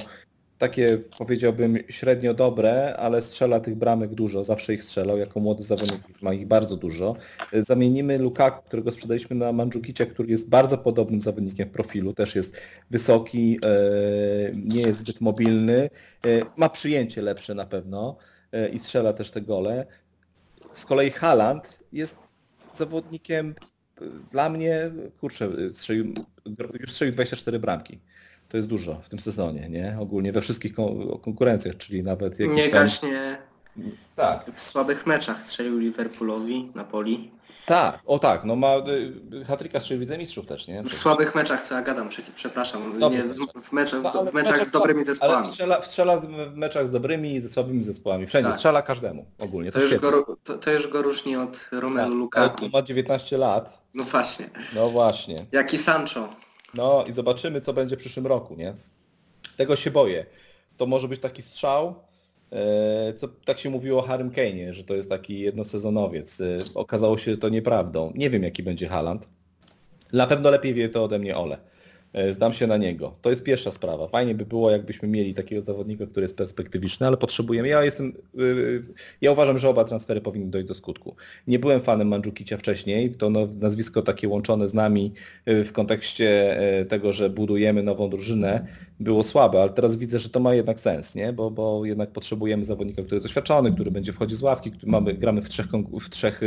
[0.62, 6.22] takie powiedziałbym średnio dobre, ale strzela tych bramek dużo, zawsze ich strzelał, jako młody zawodnik
[6.22, 7.16] ma ich bardzo dużo.
[7.52, 12.34] E, Zamienimy Lukaku, którego sprzedaliśmy na Mandzukicia, który jest bardzo podobnym zawodnikiem w profilu, też
[12.34, 12.56] jest
[12.90, 13.68] wysoki, e,
[14.54, 15.90] nie jest zbyt mobilny,
[16.26, 18.16] e, ma przyjęcie lepsze na pewno
[18.52, 19.86] e, i strzela też te gole.
[20.72, 22.18] Z kolei Haaland jest
[22.74, 23.81] zawodnikiem e,
[24.30, 26.14] dla mnie, kurczę, strzelił,
[26.80, 27.98] już strzelił 24 bramki.
[28.48, 29.96] To jest dużo w tym sezonie, nie?
[30.00, 32.72] Ogólnie we wszystkich kon- konkurencjach, czyli nawet jakieś nie tam...
[32.72, 33.38] gaśnie
[34.16, 37.30] Tak, w słabych meczach strzelił Liverpoolowi, Napoli.
[37.66, 38.68] tak, o tak, no ma
[39.32, 40.82] y, hatryka strzelił Widzę Mistrzów też, nie?
[40.82, 43.22] W słabych meczach, co ja gadam, przecież, przepraszam, nie,
[43.62, 45.48] w meczach, No, ale w meczach z dobrymi Ale zespołami.
[45.48, 48.26] strzela, strzela z- w meczach z dobrymi i ze słabymi zespołami.
[48.26, 48.58] Wszędzie Tak.
[48.58, 49.72] strzela każdemu ogólnie.
[49.72, 50.10] To już, świetnie.
[50.10, 52.68] go, to, to już go różni od Romelu Tak, Ale Lukaku.
[52.72, 53.81] ma 19 lat.
[53.94, 54.50] No właśnie.
[54.74, 55.36] No właśnie.
[55.52, 56.28] Jak i Sancho.
[56.74, 58.74] No i zobaczymy, co będzie w przyszłym roku, nie?
[59.56, 60.26] Tego się boję.
[60.76, 61.94] To może być taki strzał,
[62.52, 66.40] e, co tak się mówiło o Harrym Kane'ie, że to jest taki jednosezonowiec.
[66.40, 68.12] E, Okazało się to nieprawdą.
[68.14, 69.28] Nie wiem, jaki będzie Haaland.
[70.12, 71.58] Na pewno lepiej wie to ode mnie Ole.
[72.12, 73.14] E, Zdam się na niego.
[73.22, 74.08] To jest pierwsza sprawa.
[74.08, 77.68] Fajnie by było, jakbyśmy mieli takiego zawodnika, który jest perspektywiczny, ale potrzebujemy.
[77.68, 78.12] Ja jestem.
[78.34, 78.84] yy,
[79.20, 81.16] Ja uważam, że oba transfery powinny dojść do skutku.
[81.46, 83.14] Nie byłem fanem Mandzukicia wcześniej.
[83.14, 85.12] To no, nazwisko takie łączone z nami
[85.46, 86.56] yy, w kontekście
[86.88, 88.66] tego, że budujemy nową drużynę,
[89.00, 91.32] było słabe, ale teraz widzę, że to ma jednak sens, nie?
[91.32, 95.42] Bo, bo jednak potrzebujemy zawodnika, który jest doświadczony, który będzie wchodził z ławki, mamy, gramy
[95.42, 95.66] w trzech,
[96.02, 96.40] w trzech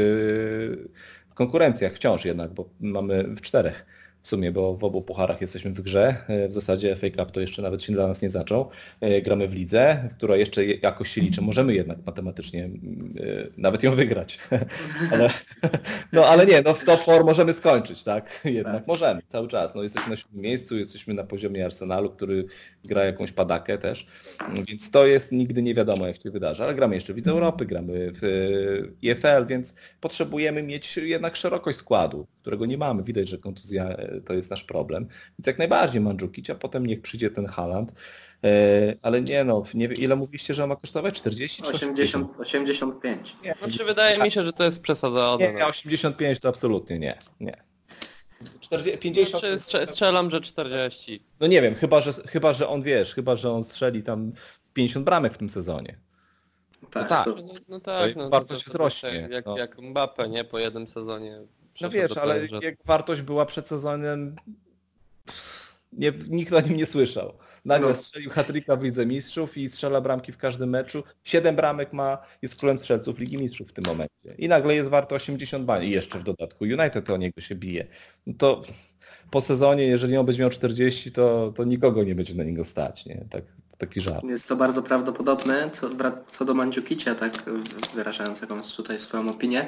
[1.34, 3.86] konkurencjach wciąż jednak, bo mamy w czterech
[4.26, 6.16] w sumie, bo w obu pucharach jesteśmy w grze.
[6.28, 8.70] E, W zasadzie FA Cup to jeszcze nawet się dla nas nie zaczął.
[9.02, 11.42] E, Gramy w lidze, która jeszcze je- jakoś się liczy.
[11.42, 14.40] Możemy jednak matematycznie mm, e, nawet ją wygrać.
[15.12, 15.30] ale,
[16.14, 18.42] no ale nie, no w top 4 możemy skończyć, tak?
[18.46, 18.88] Jednak Tak.
[18.88, 19.76] możemy, cały czas.
[19.76, 22.46] No jesteśmy na siódmym miejscu, jesteśmy na poziomie Arsenalu, który
[22.86, 24.08] gra jakąś padakę też.
[24.68, 26.64] Więc to jest nigdy nie wiadomo jak się wydarzy.
[26.64, 28.22] Ale gramy jeszcze w Lidze Europy, gramy w
[29.06, 33.04] EFL, więc potrzebujemy mieć jednak szerokość składu, którego nie mamy.
[33.04, 35.08] Widać, że kontuzja e, to jest nasz problem.
[35.40, 37.92] Więc jak najbardziej Mandzukic, a potem niech przyjdzie ten Haaland.
[38.44, 38.50] E,
[39.02, 41.16] Ale nie no, nie wiem, ile mówiliście, że on ma kosztować?
[41.16, 43.36] 40 czy 80, 85.
[43.44, 45.48] Nie, Znaczy wydaje mi się, że to jest przesadzone.
[45.48, 47.18] nie, nie, 85 to absolutnie nie.
[47.40, 47.64] nie.
[48.60, 51.24] 40, 50, Znaczy, strze- strzelam, że 40.
[51.40, 54.32] no nie wiem, chyba że, chyba, że on wiesz, chyba, że on strzeli tam
[54.74, 56.00] 50 bramek w tym sezonie.
[56.92, 57.26] Tak, tak.
[57.26, 59.58] to- No, no tak, To no wartość to, to, wzrośnie, tak Jak, no.
[59.58, 60.44] jak Mbappe, nie?
[60.44, 61.42] Po jednym sezonie.
[61.82, 62.64] No wiesz, ale PSG.
[62.64, 64.36] jak wartość była przed sezonem,
[65.94, 67.34] nie, nikt o nim nie słyszał.
[67.66, 67.96] Nagle No.
[67.96, 71.04] strzelił hat-tricka w Lidze Mistrzów i strzela bramki w każdym meczu.
[71.24, 74.36] Siedem bramek ma, jest królem strzelców Ligi Mistrzów w tym momencie.
[74.38, 75.88] I nagle jest warto 80 bani.
[75.88, 77.88] I jeszcze w dodatku United o niego się bije.
[78.28, 78.62] No to
[79.32, 83.06] po sezonie, jeżeli on będzie miał 40, to, to nikogo nie będzie na niego stać.
[83.06, 83.26] Nie?
[83.30, 83.44] Tak,
[83.78, 84.24] taki żart.
[84.24, 85.90] Jest to bardzo prawdopodobne, co,
[86.28, 87.32] co do Mandziukicia, tak
[87.96, 89.68] wyrażając jakąś tutaj swoją opinię,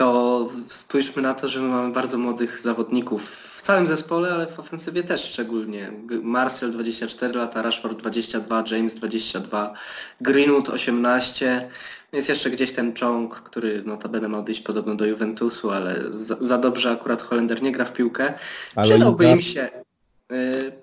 [0.00, 4.60] to spójrzmy na to, że my mamy bardzo młodych zawodników w całym zespole, ale w
[4.60, 5.92] ofensywie też szczególnie.
[6.22, 9.74] Marcel 24 lata, Rashford 22, James 22,
[10.20, 11.68] Greenwood 18,
[12.12, 16.58] jest jeszcze gdzieś ten Chong, który notabene ma być podobno do Juventusu, ale za, za
[16.58, 18.32] dobrze akurat Holender nie gra w piłkę.
[18.76, 19.68] Ale Przydałby im się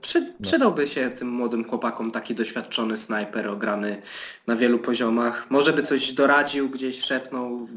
[0.02, 4.02] Przy, przydałby się tym młodym chłopakom taki doświadczony snajper ograny
[4.48, 5.48] na wielu poziomach.
[5.52, 7.68] Może by coś doradził, gdzieś szepnął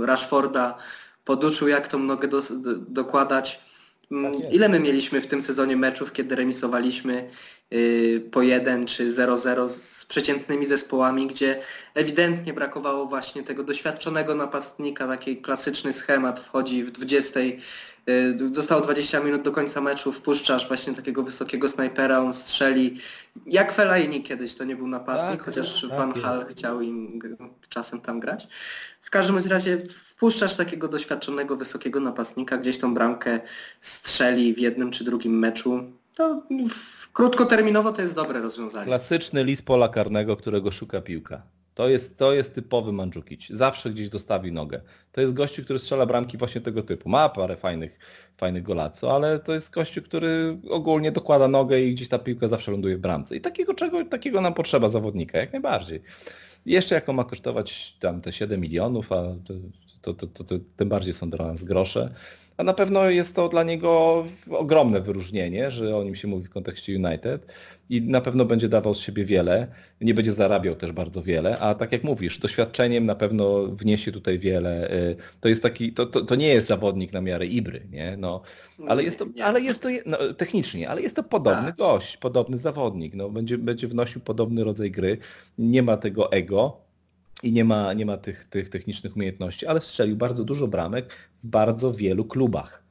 [0.00, 0.76] Rashforda,
[1.24, 3.60] poduczył jak tą nogę dos- do, dokładać.
[4.10, 4.52] Mm, Tak.
[4.54, 7.28] Ile my mieliśmy w tym sezonie meczów, kiedy remisowaliśmy
[7.70, 11.60] yy, po 1 czy 0-0 z przeciętnymi zespołami, gdzie
[11.94, 17.60] ewidentnie brakowało właśnie tego doświadczonego napastnika, taki klasyczny schemat, wchodzi w 20 Y,
[18.50, 22.96] Zostało 20 minut do końca meczu, wpuszczasz właśnie takiego wysokiego snajpera, on strzeli.
[23.46, 26.22] Jak Fellaini kiedyś, to nie był napastnik, Tak, chociaż tak Van jest.
[26.22, 27.20] Hal chciał im
[27.68, 28.48] czasem tam grać.
[29.02, 33.40] W każdym razie wpuszczasz takiego doświadczonego, wysokiego napastnika, gdzieś tą bramkę
[33.80, 35.82] strzeli w jednym czy drugim meczu.
[36.14, 36.42] To
[37.12, 38.86] krótkoterminowo to jest dobre rozwiązanie.
[38.86, 41.42] Klasyczny list pola karnego, którego szuka piłka.
[41.80, 43.48] To jest, to jest typowy Mandzukic.
[43.50, 44.80] Zawsze gdzieś dostawi nogę.
[45.12, 47.08] To jest gościu, który strzela bramki właśnie tego typu.
[47.08, 47.98] Ma parę fajnych,
[48.36, 52.72] fajnych golaco, ale to jest gościu, który ogólnie dokłada nogę i gdzieś ta piłka zawsze
[52.72, 53.36] ląduje w bramce.
[53.36, 56.02] I takiego, czego, takiego nam potrzeba zawodnika, jak najbardziej.
[56.66, 59.54] Jeszcze jako ma kosztować tam te 7 milionów, a to,
[60.00, 62.14] To, to, to, tym bardziej są dla nas grosze.
[62.60, 66.50] A na pewno jest to dla niego ogromne wyróżnienie, że o nim się mówi w
[66.50, 67.46] kontekście United
[67.90, 69.66] i na pewno będzie dawał z siebie wiele,
[70.00, 74.38] nie będzie zarabiał też bardzo wiele, a tak jak mówisz, doświadczeniem na pewno wniesie tutaj
[74.38, 74.92] wiele.
[74.92, 78.16] Y, to jest taki, to, to, to nie jest zawodnik na miarę Ibry, nie?
[78.16, 78.42] No,
[78.88, 81.76] ale jest to, ale jest to no, technicznie, ale jest to podobny Tak.
[81.76, 85.18] gość, podobny zawodnik, no, będzie, będzie wnosił podobny rodzaj gry,
[85.58, 86.89] nie ma tego ego,
[87.42, 91.12] i nie ma, nie ma tych, tych technicznych umiejętności, ale strzelił bardzo dużo bramek
[91.44, 92.82] w bardzo wielu klubach.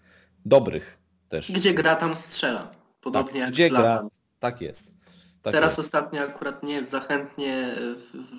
[0.46, 0.98] Dobrych
[1.30, 1.52] też.
[1.52, 2.72] Gdzie gra, tam strzela.
[3.02, 4.04] Podobnie Tak, jak gdzie gra,
[4.40, 4.94] tak jest.
[5.42, 5.80] Tak Teraz jest.
[5.80, 7.76] ostatnio akurat nie jest zachętnie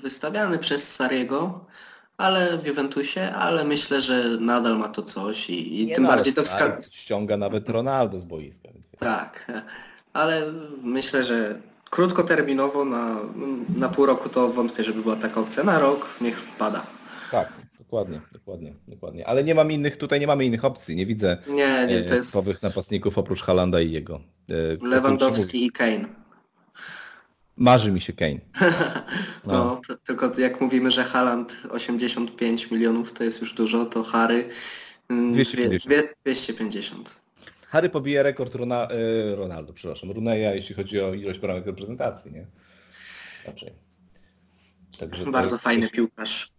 [0.02, 1.64] wystawiany przez Sariego,
[2.16, 6.10] ale w Juventusie, ale myślę, że nadal ma to coś i, i Nie tym no,
[6.10, 6.82] bardziej to wskazuje.
[6.92, 8.68] ściąga nawet Ronaldo z boiska.
[8.74, 8.86] Więc...
[8.98, 9.52] Tak,
[10.12, 10.52] ale
[10.82, 11.60] myślę, że
[11.90, 13.16] krótkoterminowo na,
[13.76, 15.64] na pół roku to wątpię, żeby była taka opcja.
[15.64, 16.86] Na rok niech wpada.
[17.30, 19.26] Tak, dokładnie, dokładnie, dokładnie.
[19.26, 20.96] Ale nie mam innych, tutaj nie mamy innych opcji.
[20.96, 24.20] Nie widzę Nie, nie, to e, jest typowych napastników oprócz Halanda i jego.
[24.50, 24.86] E.
[24.88, 26.04] Lewandowski i Kane.
[27.56, 28.40] Marzy mi się Kane.
[29.46, 29.80] No, No.
[29.88, 34.48] to, tylko jak mówimy, że Haaland 85 milionów to jest już dużo, to Harry
[35.10, 35.84] mm, 250.
[35.84, 37.20] dwie- dwie- 250.
[37.70, 42.46] Harry pobije rekord Rona, e, Ronaldo, przepraszam, Runeja, jeśli chodzi o ilość bramek reprezentacji, nie?
[43.46, 43.72] Raczej.
[44.98, 46.52] Także Bardzo jest fajny piłkarz.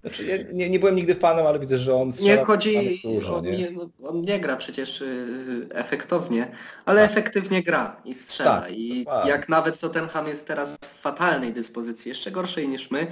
[0.00, 3.44] Znaczy, ja nie, nie byłem nigdy fanem, ale widzę, że on Nie chodzi, dużo, on,
[3.44, 3.70] nie?
[3.70, 6.52] no, on nie gra przecież y, efektownie,
[6.84, 8.60] ale efektywnie gra i strzela.
[8.60, 13.06] Tak, I jak nawet Tottenham jest teraz w fatalnej dyspozycji, jeszcze gorszej niż my,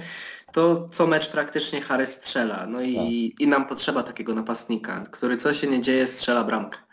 [0.53, 2.67] to co mecz praktycznie Harry strzela.
[2.67, 3.05] No i, Tak.
[3.39, 6.86] i nam potrzeba takiego napastnika, który co się nie dzieje, strzela bramkę.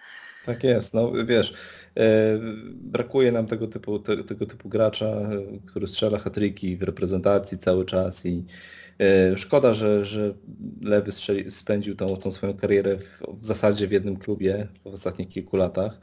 [0.47, 1.55] Tak jest, no wiesz,
[1.97, 2.39] e,
[2.75, 5.29] brakuje nam tego typu, te, tego typu gracza, e,
[5.67, 8.45] który strzela hatryki w reprezentacji cały czas i
[9.01, 10.35] e, szkoda, że, że
[10.83, 15.29] Lewy strzeli, spędził tą, tą swoją karierę w, w zasadzie w jednym klubie w ostatnich
[15.29, 16.01] kilku latach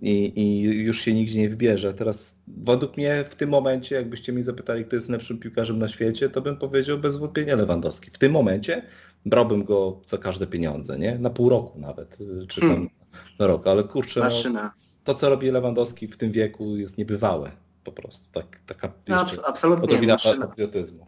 [0.00, 1.94] i, i już się nigdzie nie wybierze.
[1.94, 6.28] Teraz według mnie w tym momencie, jakbyście mnie zapytali, kto jest najlepszym piłkarzem na świecie,
[6.28, 8.10] to bym powiedział bez wątpienia Lewandowski.
[8.10, 8.82] W tym momencie
[9.26, 11.18] brałbym go za każde pieniądze, nie?
[11.18, 12.18] Na pół roku nawet,
[12.48, 13.01] czy tam Hmm.
[13.38, 14.72] Na rok, ale kurczę, no, Maszyna.
[15.04, 17.50] to co robi Lewandowski w tym wieku jest niebywałe
[17.84, 18.24] po prostu.
[18.32, 20.46] Tak, taka No, abs- absolutnie odrobina maszyna.
[20.46, 21.06] patriotyzmu.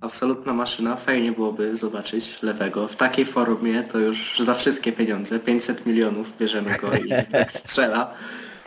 [0.00, 0.96] Absolutna maszyna.
[0.96, 2.88] Fajnie byłoby zobaczyć lewego.
[2.88, 5.38] W takiej formie to już za wszystkie pieniądze.
[5.40, 8.14] 500 milionów bierzemy go i jak strzela.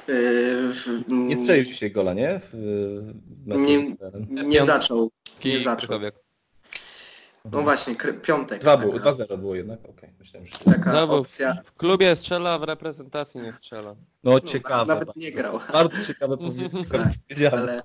[0.08, 2.42] W- Nie strzelił dzisiaj gola, nie?
[2.54, 3.14] W,
[3.48, 3.96] Nie-.
[4.46, 5.12] Nie zaczął.
[5.46, 6.00] Nie zaczął.
[7.52, 8.62] No właśnie, kry- piątek.
[8.62, 10.72] Dwa było, taka, 2-0 było jednak, okej, myślałem, że...
[10.74, 11.58] taka No bo w, opcja.
[11.66, 13.96] w klubie strzela, w reprezentacji nie strzela.
[14.24, 14.86] No No, ciekawe.
[14.86, 15.20] nawet bardzo.
[15.20, 15.60] nie grał.
[15.74, 16.48] Bardzo ciekawe Tak,
[17.28, 17.62] powiedziane.
[17.62, 17.82] Ale,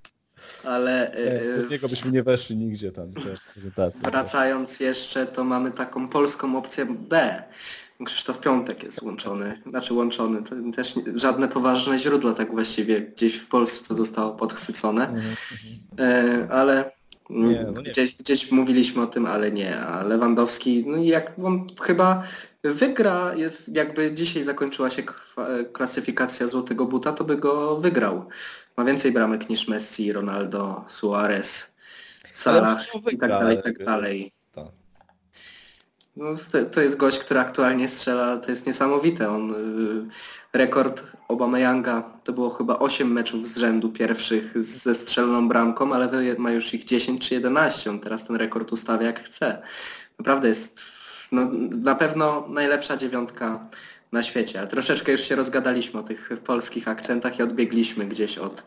[0.65, 4.03] ale yy, Bez niego byśmy nie weszli nigdzie tam w reprezentacji.
[4.05, 7.43] wracając jeszcze, to mamy taką polską opcję B.
[8.05, 13.37] Krzysztof Piątek jest łączony, znaczy łączony, to też nie, żadne poważne źródło tak właściwie gdzieś
[13.37, 15.09] w Polsce to zostało podchwycone.
[15.09, 15.35] Mhm,
[15.99, 16.91] E, ale
[17.31, 17.91] Nie, no nie.
[17.91, 19.81] gdzieś, gdzieś mówiliśmy o tym, ale nie.
[19.81, 22.23] A Lewandowski, no jak on chyba
[22.65, 25.03] wygra, jest, jakby dzisiaj zakończyła się
[25.73, 28.29] klasyfikacja Złotego Buta, to by go wygrał.
[28.77, 31.75] Ma więcej bramek niż Messi, Ronaldo, Suarez,
[32.31, 34.33] Salah i tak dalej, i tak dalej.
[34.53, 34.86] Tak.
[36.17, 39.31] No, to, to jest gość, który aktualnie strzela, to jest niesamowite.
[39.31, 45.95] On y, rekord Obameyanga to było chyba 8 meczów z rzędu pierwszych ze strzeloną bramką,
[45.95, 47.91] ale ma już ich 10 czy 11.
[47.91, 49.63] On teraz ten rekord ustawia jak chce.
[50.19, 50.81] Naprawdę jest
[51.33, 53.69] no, na pewno najlepsza dziewiątka
[54.13, 58.67] na świecie, ale troszeczkę już się rozgadaliśmy o tych polskich akcentach i odbiegliśmy gdzieś od,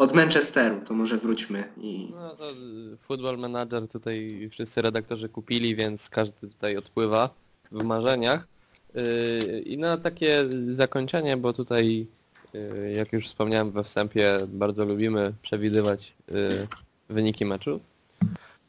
[0.00, 2.54] od Manchesteru, to może wróćmy i No to y,
[3.00, 7.30] Football Manager tutaj wszyscy redaktorzy kupili, więc każdy tutaj odpływa
[7.72, 8.46] w marzeniach.
[8.94, 10.44] Yy, I na takie
[10.74, 12.06] zakończenie, bo tutaj
[12.52, 16.14] yy, jak już wspomniałem we wstępie, bardzo lubimy przewidywać
[17.08, 17.80] wyniki meczu.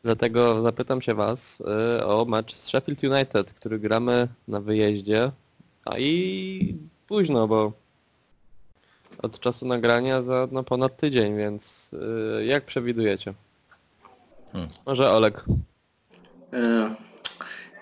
[0.03, 1.63] Dlatego zapytam się Was
[2.05, 5.31] o mecz z Sheffield United, który gramy na wyjeździe,
[5.85, 6.75] a i
[7.07, 7.73] późno, bo
[9.21, 11.89] od czasu nagrania za no, ponad tydzień, więc
[12.37, 13.33] yy, jak przewidujecie?
[14.53, 14.69] Hmm.
[14.85, 15.43] Może Olek.
[16.53, 16.95] E,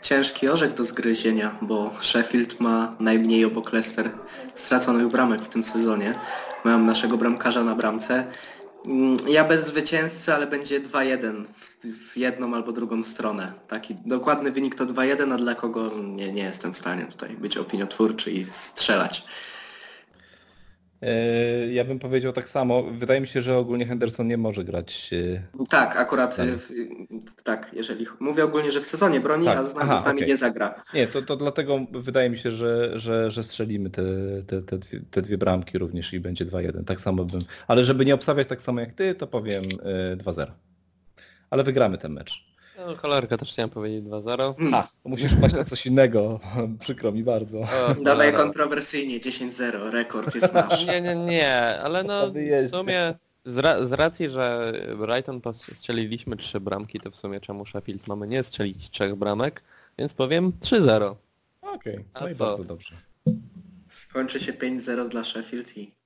[0.02, 4.10] ciężki orzech do zgryzienia, bo Sheffield ma najmniej obok Leicester
[4.56, 6.14] straconych bramek w tym sezonie.
[6.64, 8.26] Mam naszego bramkarza na bramce.
[8.86, 13.54] Mm, Ja bez zwycięzcy, ale będzie 2-1 w- w jedną albo drugą stronę.
[13.68, 17.58] Taki dokładny wynik to 2-1, a dla kogo nie, nie jestem w stanie tutaj być
[17.58, 19.24] opiniotwórczy i strzelać.
[21.02, 22.84] E, Ja bym powiedział tak samo.
[22.84, 25.10] Wydaje mi się, że ogólnie Henderson nie może grać.
[25.60, 26.48] e, Tak, akurat Tak.
[26.48, 26.58] y,
[27.38, 30.06] w, tak, jeżeli mówię ogólnie, że w sezonie broni, Tak, a z nami, aha, z
[30.06, 30.28] nami okej.
[30.30, 30.84] nie zagra.
[30.94, 34.04] Nie, to, to dlatego wydaje mi się, że, że, że strzelimy te,
[34.48, 36.84] te, te, dwie, te dwie bramki również i będzie 2-1.
[36.86, 37.42] Tak samo bym.
[37.68, 39.64] Ale żeby nie obstawiać tak samo jak ty, to powiem
[40.14, 40.46] e, 2-0.
[41.50, 42.49] Ale wygramy ten mecz.
[42.90, 44.56] No, cholerka też chciałem powiedzieć 2-0.
[44.58, 44.74] Hmm.
[44.74, 46.40] A, to musisz paść na coś innego.
[46.80, 47.60] Przykro mi bardzo.
[47.60, 47.66] O,
[48.04, 48.38] Dalej cholera.
[48.38, 50.86] kontrowersyjnie, 10-0, rekord jest nasz.
[50.86, 53.14] Nie, nie, nie, ale no w sumie
[53.46, 55.42] z, ra z racji, że Brighton
[55.74, 59.64] strzeliliśmy trzy bramki, to w sumie czemu Sheffield mamy nie strzelić trzech bramek,
[59.98, 61.16] więc powiem 3-0.
[61.62, 62.46] Okej, A no i co?
[62.46, 62.96] bardzo dobrze.
[63.90, 65.99] Skończy się 5-0 dla Sheffield i...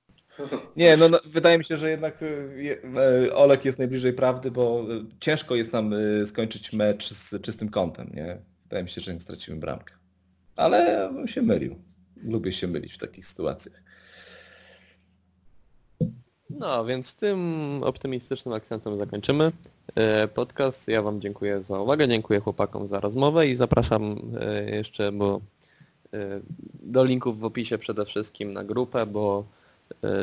[0.76, 2.80] Nie, no, no wydaje mi się, że jednak y,
[3.28, 7.68] e, Olek jest najbliżej prawdy, bo y, ciężko jest nam y, skończyć mecz z czystym
[7.68, 8.38] kątem, nie?
[8.62, 9.94] Wydaje mi się, że nie stracimy bramkę.
[10.56, 11.76] Ale bym się mylił.
[12.16, 13.82] Lubię się mylić w takich sytuacjach.
[16.50, 19.52] No, więc tym optymistycznym akcentem zakończymy
[19.94, 20.88] e, podcast.
[20.88, 25.40] Ja Wam dziękuję za uwagę, dziękuję chłopakom za rozmowę i zapraszam e, jeszcze, bo
[26.82, 29.44] do linków w opisie przede wszystkim na grupę, bo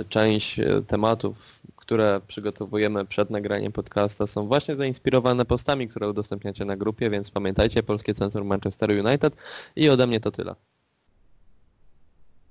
[0.09, 6.78] część e, tematów, które przygotowujemy przed nagraniem podcasta są właśnie zainspirowane postami, które udostępniacie na
[6.78, 9.36] grupie, więc pamiętajcie Polskie Centrum Manchester United
[9.76, 10.55] i ode mnie to tyle.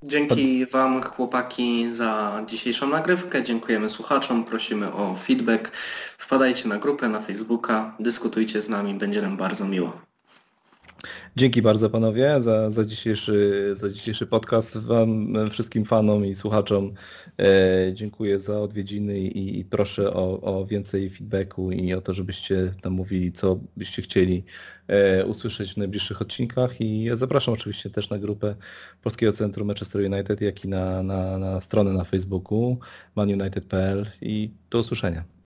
[0.03, 5.71] Dzięki Wam chłopaki za dzisiejszą nagrywkę, dziękujemy słuchaczom, prosimy o feedback.
[6.19, 10.10] Wpadajcie na grupę na Facebooka, dyskutujcie z nami, będzie nam bardzo miło.
[11.37, 14.77] Dzięki bardzo panowie za, za, dzisiejszy, za dzisiejszy podcast.
[14.79, 16.93] Wam wszystkim fanom i słuchaczom
[17.39, 22.75] e, dziękuję za odwiedziny i, i proszę o, o więcej feedbacku i o to, żebyście
[22.83, 24.45] tam mówili, co byście chcieli
[24.89, 28.55] e, usłyszeć w najbliższych odcinkach i ja zapraszam oczywiście też na grupę
[29.03, 32.79] Polskiego Centrum Manchester United, jak i na, na, na stronę na Facebooku
[33.17, 35.40] manunited.pl i do usłyszenia.